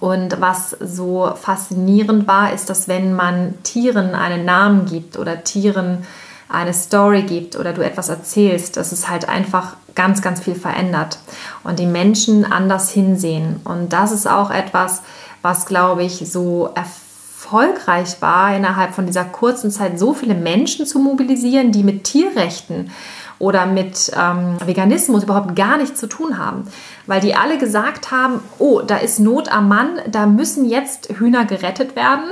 [0.00, 6.04] Und was so faszinierend war, ist, dass wenn man Tieren einen Namen gibt oder Tieren
[6.52, 11.18] eine Story gibt oder du etwas erzählst, dass es halt einfach ganz, ganz viel verändert
[11.64, 13.60] und die Menschen anders hinsehen.
[13.64, 15.02] Und das ist auch etwas,
[15.42, 20.98] was, glaube ich, so erfolgreich war, innerhalb von dieser kurzen Zeit so viele Menschen zu
[20.98, 22.90] mobilisieren, die mit Tierrechten
[23.38, 26.68] oder mit ähm, Veganismus überhaupt gar nichts zu tun haben.
[27.06, 31.44] Weil die alle gesagt haben, oh, da ist Not am Mann, da müssen jetzt Hühner
[31.44, 32.30] gerettet werden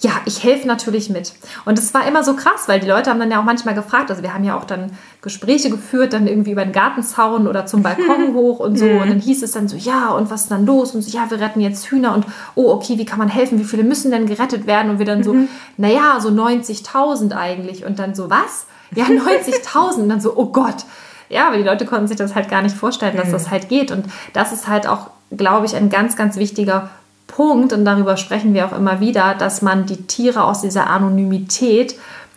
[0.00, 1.32] ja, ich helfe natürlich mit.
[1.64, 4.10] Und es war immer so krass, weil die Leute haben dann ja auch manchmal gefragt,
[4.10, 4.92] also wir haben ja auch dann
[5.22, 8.84] Gespräche geführt, dann irgendwie über den Gartenzaun oder zum Balkon hoch und so.
[8.84, 10.94] Und dann hieß es dann so, ja, und was ist dann los?
[10.94, 13.58] Und so, ja, wir retten jetzt Hühner und oh, okay, wie kann man helfen?
[13.58, 14.90] Wie viele müssen denn gerettet werden?
[14.90, 15.48] Und wir dann so, mhm.
[15.78, 17.86] naja, so 90.000 eigentlich.
[17.86, 18.66] Und dann so, was?
[18.94, 20.02] Ja, 90.000.
[20.02, 20.84] Und dann so, oh Gott.
[21.28, 23.32] Ja, aber die Leute konnten sich das halt gar nicht vorstellen, dass mhm.
[23.32, 23.90] das halt geht.
[23.90, 26.90] Und das ist halt auch, glaube ich, ein ganz, ganz wichtiger
[27.26, 31.96] Punkt, und darüber sprechen wir auch immer wieder, dass man die Tiere aus dieser Anonymität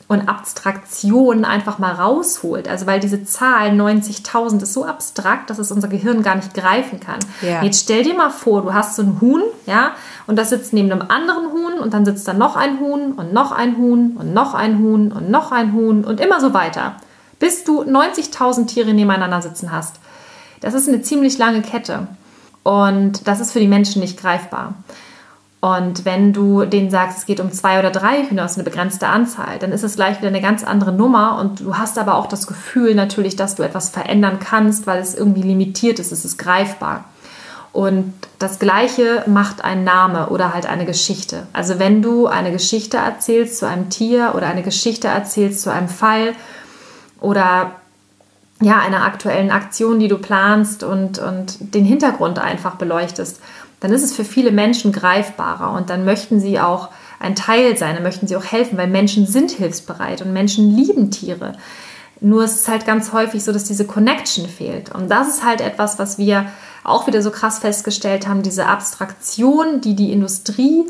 [0.10, 2.68] und Abstraktion einfach mal rausholt.
[2.68, 7.00] Also weil diese Zahl 90.000 ist so abstrakt, dass es unser Gehirn gar nicht greifen
[7.00, 7.20] kann.
[7.44, 7.62] Ja.
[7.62, 9.92] Jetzt stell dir mal vor, du hast so ein Huhn, ja,
[10.26, 13.34] und das sitzt neben einem anderen Huhn und dann sitzt da noch ein Huhn und
[13.34, 16.96] noch ein Huhn und noch ein Huhn und noch ein Huhn und immer so weiter,
[17.38, 19.98] bis du 90.000 Tiere nebeneinander sitzen hast.
[20.60, 22.08] Das ist eine ziemlich lange Kette.
[22.70, 24.76] Und das ist für die Menschen nicht greifbar.
[25.60, 29.08] Und wenn du denen sagst, es geht um zwei oder drei Hühner, ist eine begrenzte
[29.08, 31.40] Anzahl, dann ist es gleich wieder eine ganz andere Nummer.
[31.40, 35.16] Und du hast aber auch das Gefühl natürlich, dass du etwas verändern kannst, weil es
[35.16, 37.06] irgendwie limitiert ist, es ist greifbar.
[37.74, 41.48] Und das Gleiche macht ein Name oder halt eine Geschichte.
[41.54, 45.90] Also wenn du eine Geschichte erzählst zu einem Tier oder eine Geschichte erzählst zu einem
[45.90, 46.34] Fall
[47.20, 47.79] oder
[48.62, 53.40] ja, einer aktuellen Aktion, die du planst und, und den Hintergrund einfach beleuchtest,
[53.80, 56.90] dann ist es für viele Menschen greifbarer und dann möchten sie auch
[57.20, 61.12] ein Teil sein, dann möchten sie auch helfen, weil Menschen sind hilfsbereit und Menschen lieben
[61.12, 61.54] Tiere.
[62.22, 64.94] Nur ist es halt ganz häufig so, dass diese Connection fehlt.
[64.94, 66.48] Und das ist halt etwas, was wir
[66.84, 70.86] auch wieder so krass festgestellt haben, diese Abstraktion, die die Industrie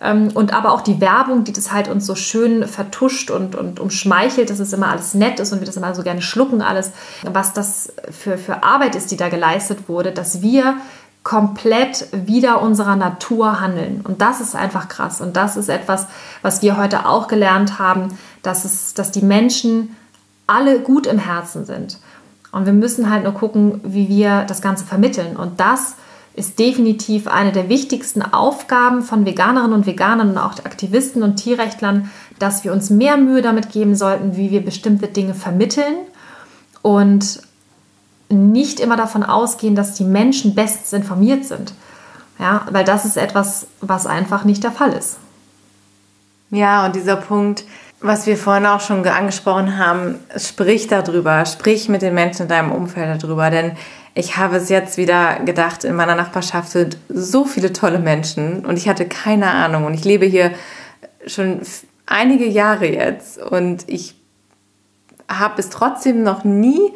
[0.00, 4.48] und aber auch die Werbung, die das halt uns so schön vertuscht und, und umschmeichelt,
[4.48, 6.92] dass es immer alles nett ist und wir das immer so gerne schlucken, alles,
[7.22, 10.76] was das für, für Arbeit ist, die da geleistet wurde, dass wir
[11.22, 14.00] komplett wieder unserer Natur handeln.
[14.02, 15.20] Und das ist einfach krass.
[15.20, 16.06] Und das ist etwas,
[16.40, 19.94] was wir heute auch gelernt haben, dass, es, dass die Menschen
[20.46, 21.98] alle gut im Herzen sind.
[22.52, 25.36] Und wir müssen halt nur gucken, wie wir das Ganze vermitteln.
[25.36, 25.96] Und das ist
[26.48, 32.64] definitiv eine der wichtigsten Aufgaben von Veganerinnen und Veganern und auch Aktivisten und Tierrechtlern, dass
[32.64, 35.96] wir uns mehr Mühe damit geben sollten, wie wir bestimmte Dinge vermitteln
[36.82, 37.42] und
[38.30, 41.74] nicht immer davon ausgehen, dass die Menschen bestens informiert sind.
[42.38, 45.18] Ja, weil das ist etwas, was einfach nicht der Fall ist.
[46.50, 47.64] Ja, und dieser Punkt,
[48.00, 52.72] was wir vorhin auch schon angesprochen haben, sprich darüber, sprich mit den Menschen in deinem
[52.72, 53.76] Umfeld darüber, denn
[54.14, 58.76] ich habe es jetzt wieder gedacht, in meiner Nachbarschaft sind so viele tolle Menschen und
[58.76, 60.52] ich hatte keine Ahnung und ich lebe hier
[61.26, 61.60] schon
[62.06, 64.16] einige Jahre jetzt und ich
[65.28, 66.92] habe es trotzdem noch nie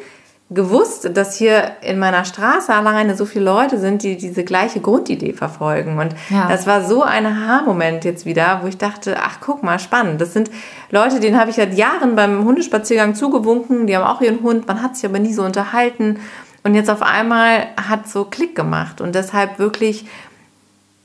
[0.50, 5.32] gewusst, dass hier in meiner Straße alleine so viele Leute sind, die diese gleiche Grundidee
[5.32, 5.98] verfolgen.
[5.98, 6.48] Und ja.
[6.48, 10.20] das war so ein Aha-Moment jetzt wieder, wo ich dachte, ach guck mal, spannend.
[10.20, 10.50] Das sind
[10.90, 14.82] Leute, denen habe ich seit Jahren beim Hundespaziergang zugewunken, die haben auch ihren Hund, man
[14.82, 16.20] hat sich aber nie so unterhalten.
[16.64, 19.00] Und jetzt auf einmal hat so Klick gemacht.
[19.00, 20.06] Und deshalb wirklich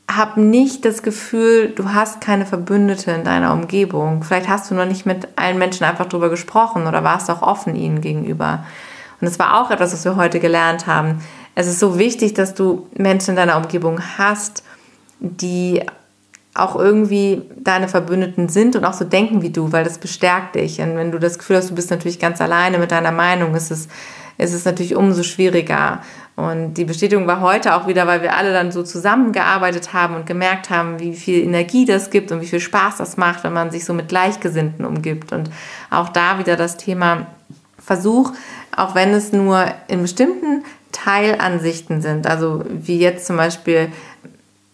[0.10, 4.24] hab nicht das Gefühl, du hast keine Verbündete in deiner Umgebung.
[4.24, 7.76] Vielleicht hast du noch nicht mit allen Menschen einfach drüber gesprochen oder warst auch offen
[7.76, 8.66] ihnen gegenüber.
[9.22, 11.22] Und das war auch etwas, was wir heute gelernt haben.
[11.56, 14.64] Es ist so wichtig, dass du Menschen in deiner Umgebung hast,
[15.20, 15.84] die
[16.56, 20.82] auch irgendwie deine Verbündeten sind und auch so denken wie du, weil das bestärkt dich.
[20.82, 23.72] Und wenn du das Gefühl hast, du bist natürlich ganz alleine mit deiner Meinung, ist
[23.72, 23.88] es,
[24.40, 26.02] ist es natürlich umso schwieriger.
[26.36, 30.26] Und die Bestätigung war heute auch wieder, weil wir alle dann so zusammengearbeitet haben und
[30.26, 33.70] gemerkt haben, wie viel Energie das gibt und wie viel Spaß das macht, wenn man
[33.70, 35.34] sich so mit Gleichgesinnten umgibt.
[35.34, 35.52] Und
[35.90, 37.28] auch da wieder das Thema
[37.78, 38.32] Versuch,
[38.76, 40.64] auch wenn es nur in bestimmten
[40.94, 43.90] Teilansichten sind, also wie jetzt zum Beispiel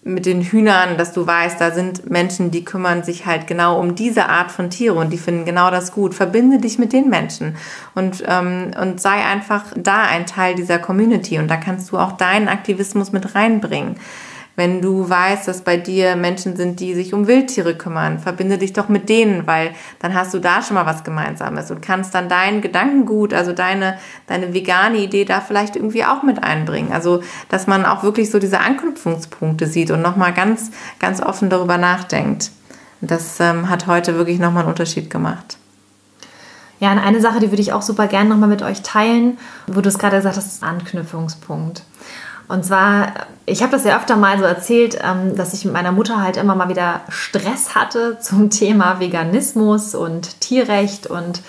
[0.07, 3.95] mit den Hühnern, dass du weißt, da sind Menschen, die kümmern sich halt genau um
[3.95, 6.13] diese Art von Tiere und die finden genau das gut.
[6.13, 7.57] Verbinde dich mit den Menschen
[7.95, 12.11] und, ähm, und sei einfach da ein Teil dieser Community und da kannst du auch
[12.11, 13.95] deinen Aktivismus mit reinbringen.
[14.55, 18.71] Wenn du weißt, dass bei dir Menschen sind, die sich um Wildtiere kümmern, verbinde dich
[18.71, 22.29] doch mit denen, weil dann hast du da schon mal was Gemeinsames und kannst dann
[22.29, 23.97] dein Gedankengut, also deine,
[24.27, 26.93] deine vegane Idee da vielleicht irgendwie auch mit einbringen.
[26.93, 31.77] Also, dass man auch wirklich so diese Anknüpfungspunkte sieht und nochmal ganz, ganz offen darüber
[31.77, 32.51] nachdenkt.
[33.01, 35.57] Das ähm, hat heute wirklich nochmal einen Unterschied gemacht.
[36.79, 39.37] Ja, und eine Sache, die würde ich auch super gerne nochmal mit euch teilen,
[39.67, 41.83] wo du es gerade gesagt hast, Anknüpfungspunkt.
[42.47, 43.13] Und zwar,
[43.45, 46.37] ich habe das ja öfter mal so erzählt, ähm, dass ich mit meiner Mutter halt
[46.37, 51.41] immer mal wieder Stress hatte zum Thema Veganismus und Tierrecht und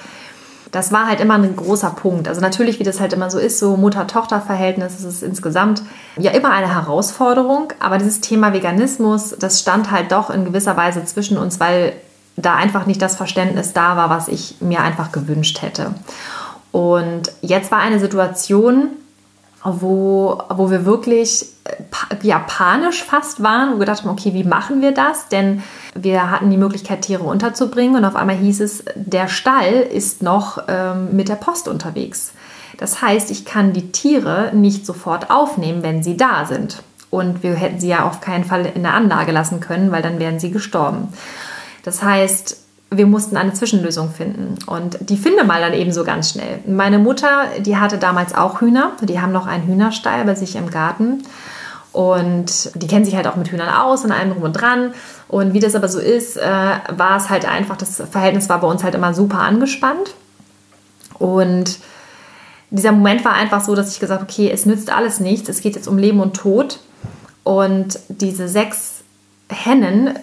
[0.72, 2.28] das war halt immer ein großer Punkt.
[2.28, 5.82] Also natürlich, wie das halt immer so ist, so Mutter-Tochter-Verhältnis ist es insgesamt
[6.18, 7.72] ja immer eine Herausforderung.
[7.78, 11.94] Aber dieses Thema Veganismus, das stand halt doch in gewisser Weise zwischen uns, weil
[12.36, 15.94] da einfach nicht das Verständnis da war, was ich mir einfach gewünscht hätte.
[16.72, 18.88] Und jetzt war eine Situation,
[19.80, 24.80] wo, wo wir wirklich äh, ja, panisch fast waren, wir gedacht haben, okay, wie machen
[24.80, 25.28] wir das?
[25.28, 25.62] Denn
[25.94, 30.64] wir hatten die Möglichkeit, Tiere unterzubringen und auf einmal hieß es, der Stall ist noch
[30.68, 32.32] ähm, mit der Post unterwegs.
[32.78, 36.82] Das heißt, ich kann die Tiere nicht sofort aufnehmen, wenn sie da sind.
[37.10, 40.18] Und wir hätten sie ja auf keinen Fall in der Anlage lassen können, weil dann
[40.18, 41.08] wären sie gestorben.
[41.84, 44.56] Das heißt, wir mussten eine Zwischenlösung finden.
[44.66, 46.60] Und die finde mal dann eben so ganz schnell.
[46.66, 48.92] Meine Mutter, die hatte damals auch Hühner.
[49.02, 51.22] Die haben noch einen Hühnerstall bei sich im Garten.
[51.92, 54.92] Und die kennen sich halt auch mit Hühnern aus und allem drum und dran.
[55.28, 58.68] Und wie das aber so ist, äh, war es halt einfach, das Verhältnis war bei
[58.68, 60.14] uns halt immer super angespannt.
[61.18, 61.78] Und
[62.70, 65.48] dieser Moment war einfach so, dass ich gesagt habe, okay, es nützt alles nichts.
[65.48, 66.80] Es geht jetzt um Leben und Tod.
[67.42, 69.02] Und diese sechs
[69.48, 70.18] Hennen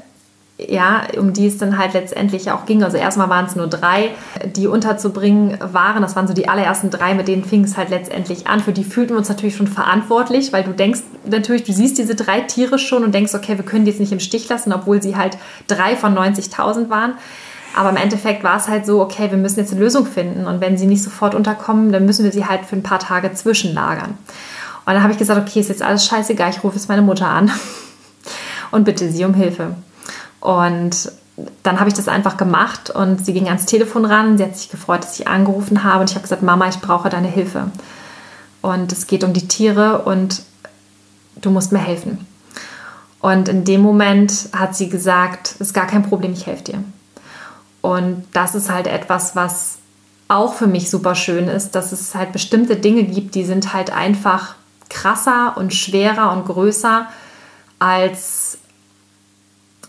[0.67, 2.83] ja, um die es dann halt letztendlich auch ging.
[2.83, 4.11] Also erstmal waren es nur drei,
[4.45, 6.01] die unterzubringen waren.
[6.01, 8.59] Das waren so die allerersten drei, mit denen fing es halt letztendlich an.
[8.59, 12.15] Für die fühlten wir uns natürlich schon verantwortlich, weil du denkst natürlich, du siehst diese
[12.15, 15.01] drei Tiere schon und denkst, okay, wir können die jetzt nicht im Stich lassen, obwohl
[15.01, 15.37] sie halt
[15.67, 17.13] drei von 90.000 waren.
[17.75, 20.61] Aber im Endeffekt war es halt so, okay, wir müssen jetzt eine Lösung finden und
[20.61, 24.11] wenn sie nicht sofort unterkommen, dann müssen wir sie halt für ein paar Tage zwischenlagern.
[24.85, 27.27] Und dann habe ich gesagt, okay, ist jetzt alles scheißegal, ich rufe jetzt meine Mutter
[27.27, 27.51] an
[28.71, 29.75] und bitte sie um Hilfe.
[30.43, 31.09] Und
[31.63, 34.37] dann habe ich das einfach gemacht und sie ging ans Telefon ran.
[34.37, 37.09] Sie hat sich gefreut, dass ich angerufen habe und ich habe gesagt, Mama, ich brauche
[37.09, 37.71] deine Hilfe.
[38.61, 40.41] Und es geht um die Tiere und
[41.37, 42.27] du musst mir helfen.
[43.21, 46.83] Und in dem Moment hat sie gesagt, ist gar kein Problem, ich helfe dir.
[47.79, 49.77] Und das ist halt etwas, was
[50.27, 53.93] auch für mich super schön ist, dass es halt bestimmte Dinge gibt, die sind halt
[53.93, 54.55] einfach
[54.89, 57.07] krasser und schwerer und größer
[57.79, 58.52] als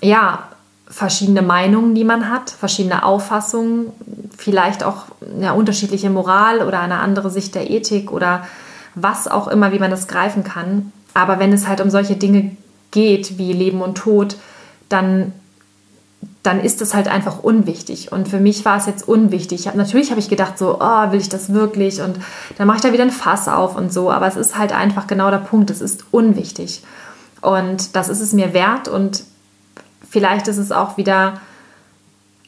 [0.04, 0.44] ja,
[0.88, 3.92] verschiedene Meinungen, die man hat, verschiedene Auffassungen,
[4.36, 8.46] vielleicht auch eine unterschiedliche Moral oder eine andere Sicht der Ethik oder
[8.94, 10.92] was auch immer, wie man das greifen kann.
[11.14, 12.56] Aber wenn es halt um solche Dinge
[12.90, 14.36] geht wie Leben und Tod,
[14.88, 15.32] dann,
[16.42, 18.12] dann ist das halt einfach unwichtig.
[18.12, 19.66] Und für mich war es jetzt unwichtig.
[19.66, 22.02] Hab, natürlich habe ich gedacht, so, oh, will ich das wirklich?
[22.02, 22.18] Und
[22.58, 24.10] dann mache ich da wieder ein Fass auf und so.
[24.10, 25.70] Aber es ist halt einfach genau der Punkt.
[25.70, 26.82] Es ist unwichtig.
[27.40, 28.86] Und das ist es mir wert.
[28.86, 29.24] Und
[30.14, 31.40] vielleicht ist es auch wieder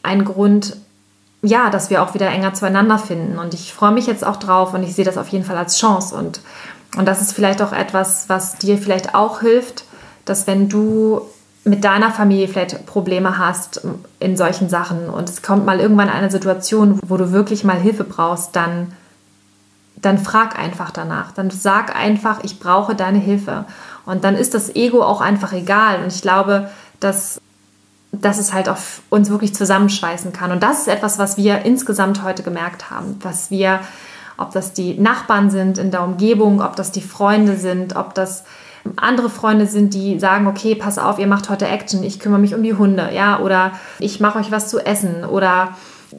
[0.04, 0.76] ein Grund,
[1.42, 3.40] ja, dass wir auch wieder enger zueinander finden.
[3.40, 5.76] Und ich freue mich jetzt auch drauf und ich sehe das auf jeden Fall als
[5.76, 6.14] Chance.
[6.14, 6.40] Und,
[6.96, 9.84] und das ist vielleicht auch etwas, was dir vielleicht auch hilft,
[10.24, 11.22] dass wenn du
[11.64, 13.80] mit deiner Familie vielleicht Probleme hast
[14.20, 18.04] in solchen Sachen und es kommt mal irgendwann eine Situation, wo du wirklich mal Hilfe
[18.04, 18.92] brauchst, dann,
[19.96, 21.32] dann frag einfach danach.
[21.32, 23.64] Dann sag einfach, ich brauche deine Hilfe.
[24.04, 26.04] Und dann ist das Ego auch einfach egal.
[26.04, 27.40] Und ich glaube, dass
[28.20, 30.52] dass es halt auf uns wirklich zusammenschweißen kann.
[30.52, 33.80] Und das ist etwas, was wir insgesamt heute gemerkt haben, was wir,
[34.36, 38.44] ob das die Nachbarn sind in der Umgebung, ob das die Freunde sind, ob das
[38.96, 42.54] andere Freunde sind, die sagen, okay, pass auf, ihr macht heute Action, ich kümmere mich
[42.54, 45.70] um die Hunde, ja, oder ich mache euch was zu essen oder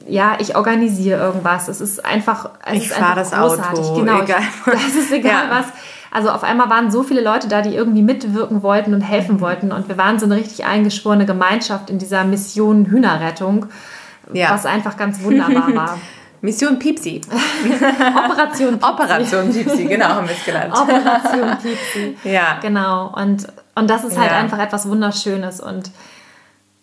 [0.07, 1.67] ja, ich organisiere irgendwas.
[1.69, 3.85] Es ist einfach, es ich fahre das großartig.
[3.85, 4.41] Auto, genau, egal.
[4.65, 5.49] das ist egal ja.
[5.49, 5.65] was.
[6.11, 9.71] Also auf einmal waren so viele Leute da, die irgendwie mitwirken wollten und helfen wollten.
[9.71, 13.67] Und wir waren so eine richtig eingeschworene Gemeinschaft in dieser Mission Hühnerrettung,
[14.33, 14.51] ja.
[14.51, 15.97] was einfach ganz wunderbar war.
[16.41, 17.21] Mission Piepsi.
[18.25, 18.91] Operation Piepsi.
[18.91, 20.73] Operation Piepsi, genau, haben wir es genannt.
[20.77, 22.17] Operation Piepsi.
[22.23, 22.59] Ja.
[22.61, 23.13] Genau.
[23.15, 24.37] Und, und das ist halt ja.
[24.37, 25.59] einfach etwas Wunderschönes.
[25.59, 25.91] Und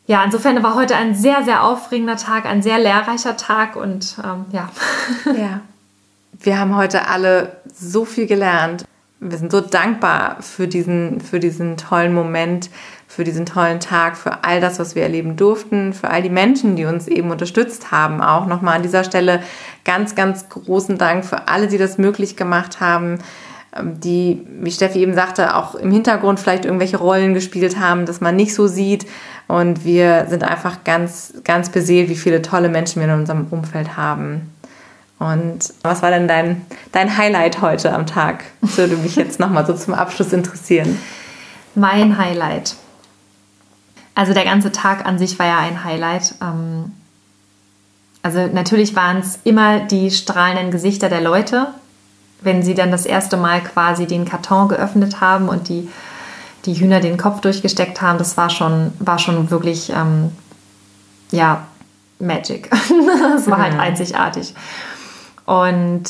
[0.06, 4.46] ja, insofern war heute ein sehr, sehr aufregender Tag, ein sehr lehrreicher Tag und ähm,
[4.50, 4.68] ja.
[5.26, 5.60] Ja.
[6.40, 8.84] Wir haben heute alle so viel gelernt
[9.20, 12.68] wir sind so dankbar für diesen, für diesen tollen Moment,
[13.06, 16.76] für diesen tollen Tag, für all das, was wir erleben durften, für all die Menschen,
[16.76, 18.20] die uns eben unterstützt haben.
[18.20, 19.42] Auch nochmal an dieser Stelle
[19.84, 23.18] ganz, ganz großen Dank für alle, die das möglich gemacht haben,
[23.74, 28.20] ähm, die, wie Steffi eben sagte, auch im Hintergrund vielleicht irgendwelche Rollen gespielt haben, dass
[28.20, 29.06] man nicht so sieht.
[29.46, 33.96] Und wir sind einfach ganz, ganz beseelt, wie viele tolle Menschen wir in unserem Umfeld
[33.96, 34.53] haben.
[35.18, 38.44] Und was war denn dein, dein Highlight heute am Tag?
[38.60, 40.98] Das würde mich jetzt nochmal so zum Abschluss interessieren.
[41.74, 42.76] Mein Highlight.
[44.14, 46.34] Also der ganze Tag an sich war ja ein Highlight.
[46.40, 46.92] Ähm,
[48.22, 51.68] also natürlich waren es immer die strahlenden Gesichter der Leute,
[52.40, 55.88] wenn sie dann das erste Mal quasi den Karton geöffnet haben und die,
[56.64, 58.18] die Hühner den Kopf durchgesteckt haben.
[58.18, 60.32] Das war schon, war schon wirklich, ähm,
[61.32, 61.66] ja,
[62.18, 62.70] Magic.
[63.34, 64.54] das war halt einzigartig.
[65.46, 66.04] Und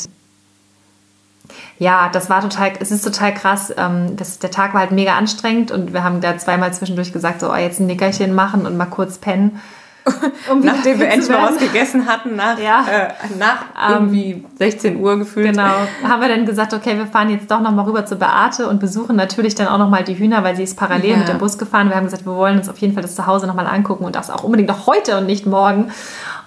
[1.77, 3.73] ja, das war total, es ist total krass.
[3.75, 7.41] Ähm, das, der Tag war halt mega anstrengend und wir haben da zweimal zwischendurch gesagt,
[7.41, 9.61] so oh, jetzt ein Nickerchen machen und mal kurz pennen.
[10.51, 12.85] Um Nachdem wir endlich mal was gegessen hatten, nach, ja.
[12.87, 13.07] äh,
[13.39, 15.47] nach ähm, irgendwie 16 Uhr gefühlt.
[15.47, 15.73] Genau,
[16.03, 19.15] haben wir dann gesagt, okay, wir fahren jetzt doch nochmal rüber zu Beate und besuchen
[19.15, 21.17] natürlich dann auch nochmal die Hühner, weil sie ist parallel ja.
[21.17, 21.89] mit dem Bus gefahren.
[21.89, 24.29] Wir haben gesagt, wir wollen uns auf jeden Fall das Zuhause nochmal angucken und das
[24.29, 25.91] auch unbedingt noch heute und nicht morgen.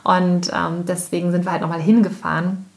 [0.05, 2.67] Und ähm, deswegen sind wir halt nochmal hingefahren.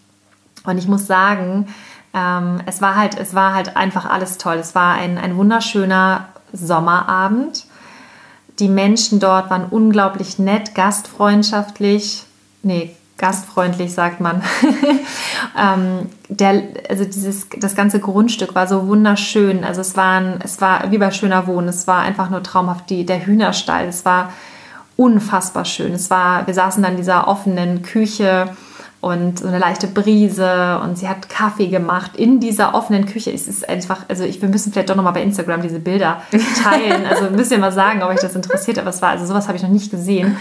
[0.63, 1.67] Und ich muss sagen,
[2.13, 4.57] ähm, es war halt, es war halt einfach alles toll.
[4.57, 7.65] Es war ein, ein wunderschöner Sommerabend.
[8.59, 12.25] Die Menschen dort waren unglaublich nett, gastfreundschaftlich.
[12.63, 14.43] Nee, gastfreundlich sagt man.
[15.57, 19.63] ähm, der, also dieses, das ganze Grundstück war so wunderschön.
[19.63, 21.69] Also es, waren, es war wie bei schöner Wohnen.
[21.69, 22.89] Es war einfach nur traumhaft.
[22.89, 24.33] Die, der Hühnerstall, es war
[24.97, 25.93] unfassbar schön.
[25.93, 28.55] Es war, wir saßen dann in dieser offenen Küche
[29.01, 33.31] und so eine leichte Brise und sie hat Kaffee gemacht in dieser offenen Küche.
[33.31, 36.21] Es ist einfach, also ich, wir müssen vielleicht doch nochmal bei Instagram diese Bilder
[36.63, 37.07] teilen.
[37.07, 39.57] Also müsst ihr mal sagen, ob euch das interessiert, aber es war, also sowas habe
[39.57, 40.37] ich noch nicht gesehen.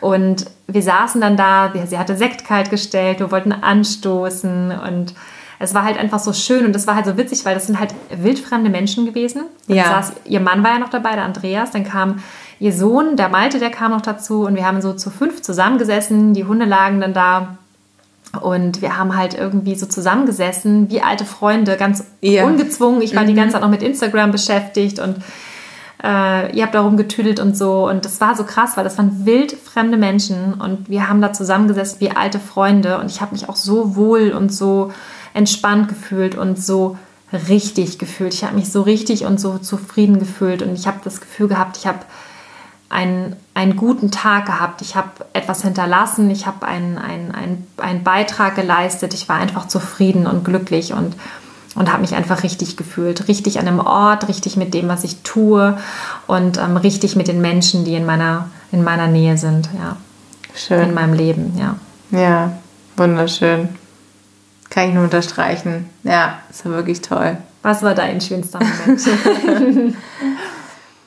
[0.00, 5.14] Und wir saßen dann da, sie hatte Sekt kalt gestellt, wir wollten anstoßen und
[5.58, 7.80] es war halt einfach so schön und es war halt so witzig, weil das sind
[7.80, 9.44] halt wildfremde Menschen gewesen.
[9.66, 9.84] Ja.
[9.84, 12.22] saß, ihr Mann war ja noch dabei, der Andreas, dann kam
[12.60, 16.34] ihr Sohn, der Malte, der kam noch dazu und wir haben so zu fünf zusammengesessen,
[16.34, 17.56] die Hunde lagen dann da
[18.42, 22.44] und wir haben halt irgendwie so zusammengesessen, wie alte Freunde, ganz Ja.
[22.44, 23.02] ungezwungen.
[23.02, 25.16] Ich war die ganze Zeit noch mit Instagram beschäftigt und
[26.04, 27.88] äh, ihr habt da rumgetüdelt und so.
[27.88, 32.00] Und das war so krass, weil das waren wildfremde Menschen und wir haben da zusammengesessen
[32.00, 32.98] wie alte Freunde.
[32.98, 34.92] Und ich habe mich auch so wohl und so
[35.34, 36.96] entspannt gefühlt und so
[37.48, 38.34] richtig gefühlt.
[38.34, 41.76] Ich habe mich so richtig und so zufrieden gefühlt und ich habe das Gefühl gehabt,
[41.76, 41.98] ich habe
[42.88, 44.82] einen, einen guten Tag gehabt.
[44.82, 49.14] Ich habe etwas hinterlassen, ich habe einen, einen, einen, einen Beitrag geleistet.
[49.14, 51.16] Ich war einfach zufrieden und glücklich und,
[51.74, 53.28] und habe mich einfach richtig gefühlt.
[53.28, 55.78] Richtig an einem Ort, richtig mit dem, was ich tue
[56.26, 59.96] und ähm, richtig mit den Menschen, die in meiner, in meiner Nähe sind, ja.
[60.48, 60.94] In Schön.
[60.94, 61.76] meinem Leben, ja.
[62.10, 62.52] Ja,
[62.96, 63.68] wunderschön.
[64.70, 65.90] Kann ich nur unterstreichen.
[66.02, 67.36] Ja, ist ja wirklich toll.
[67.62, 69.02] Was war dein schönster Moment?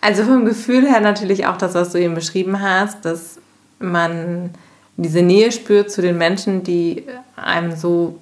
[0.01, 3.37] Also vom Gefühl her natürlich auch das, was du eben beschrieben hast, dass
[3.79, 4.51] man
[4.97, 8.19] diese Nähe spürt zu den Menschen, die einem so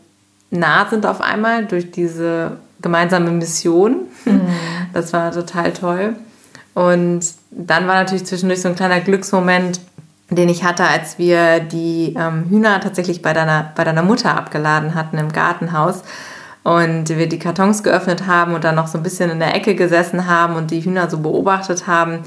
[0.50, 4.08] nah sind auf einmal durch diese gemeinsame Mission.
[4.94, 6.16] Das war total toll.
[6.74, 7.22] Und
[7.52, 9.80] dann war natürlich zwischendurch so ein kleiner Glücksmoment,
[10.30, 14.96] den ich hatte, als wir die ähm, Hühner tatsächlich bei deiner, bei deiner Mutter abgeladen
[14.96, 16.04] hatten im Gartenhaus
[16.68, 19.74] und wir die Kartons geöffnet haben und dann noch so ein bisschen in der Ecke
[19.74, 22.24] gesessen haben und die Hühner so beobachtet haben.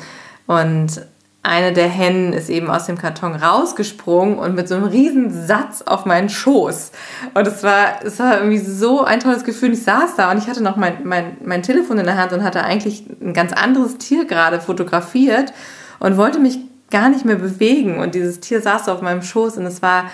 [0.47, 1.03] Und
[1.43, 5.82] eine der Hennen ist eben aus dem Karton rausgesprungen und mit so einem riesen Satz
[5.82, 6.91] auf meinen Schoß.
[7.34, 9.74] Und es war, es war irgendwie so ein tolles Gefühl.
[9.74, 12.43] Ich saß da und ich hatte noch mein, mein, mein Telefon in der Hand und
[12.43, 15.53] hatte eigentlich ein ganz anderes Tier gerade fotografiert
[15.99, 16.59] und wollte mich
[16.91, 17.99] gar nicht mehr bewegen.
[17.99, 20.05] Und dieses Tier saß auf meinem Schoß und es war,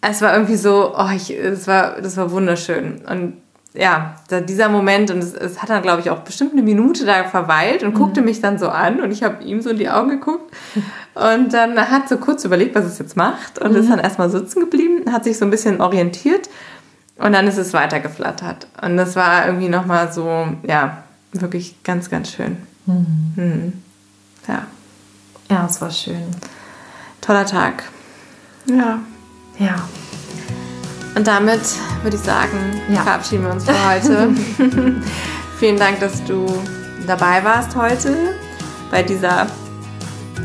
[0.00, 3.02] es war irgendwie so, oh, ich, es war, das war wunderschön.
[3.08, 3.34] Und
[3.72, 4.16] ja,
[4.48, 7.84] dieser Moment, und es, es hat dann, glaube ich, auch bestimmt eine Minute da verweilt
[7.84, 10.52] und guckte mich dann so an und ich habe ihm so in die Augen geguckt.
[11.12, 14.60] Und dann hat so kurz überlegt, was es jetzt macht und ist dann erstmal sitzen
[14.60, 16.48] geblieben, hat sich so ein bisschen orientiert
[17.18, 18.68] und dann ist es weitergeflattert.
[18.80, 22.58] Und das war irgendwie nochmal so, ja, wirklich ganz, ganz schön.
[22.86, 23.72] Mhm.
[24.46, 24.66] Ja,
[25.50, 26.28] ja, es war schön.
[27.20, 27.82] toller Tag.
[28.66, 29.00] Ja.
[29.58, 29.76] Ja.
[31.14, 31.60] Und damit
[32.02, 32.56] würde ich sagen,
[32.88, 33.02] Ja.
[33.02, 34.30] verabschieden wir uns für heute.
[35.58, 36.46] Vielen Dank, dass du
[37.06, 38.14] dabei warst heute
[38.90, 39.46] bei dieser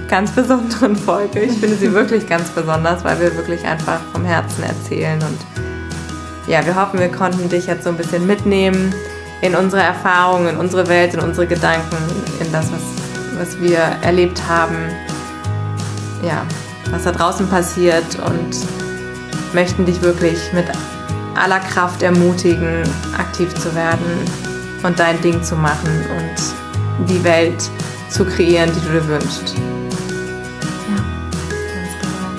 [0.10, 1.42] ganz besonderen Folge.
[1.42, 5.20] Ich finde sie wirklich ganz besonders, weil wir wirklich einfach vom Herzen erzählen.
[5.22, 5.38] Und
[6.48, 8.94] ja, wir hoffen, wir konnten dich jetzt so ein bisschen mitnehmen
[9.42, 11.98] in unsere Erfahrungen, in unsere Welt, in unsere Gedanken,
[12.40, 12.82] in das, was,
[13.40, 14.76] was wir erlebt haben.
[16.24, 16.44] Ja,
[16.92, 18.56] was da draußen passiert und
[19.56, 20.66] möchten dich wirklich mit
[21.34, 22.84] aller Kraft ermutigen,
[23.18, 24.06] aktiv zu werden
[24.84, 27.70] und dein Ding zu machen und die Welt
[28.10, 29.56] zu kreieren, die du dir wünschst.
[29.58, 30.98] Ja,
[31.48, 32.30] ganz genau.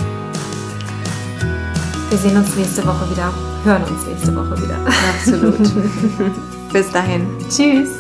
[2.11, 3.33] Wir sehen uns nächste Woche wieder,
[3.65, 4.79] hören uns nächste Woche wieder.
[5.19, 5.59] Absolut.
[6.73, 7.27] Bis dahin.
[7.49, 7.96] Tschüss.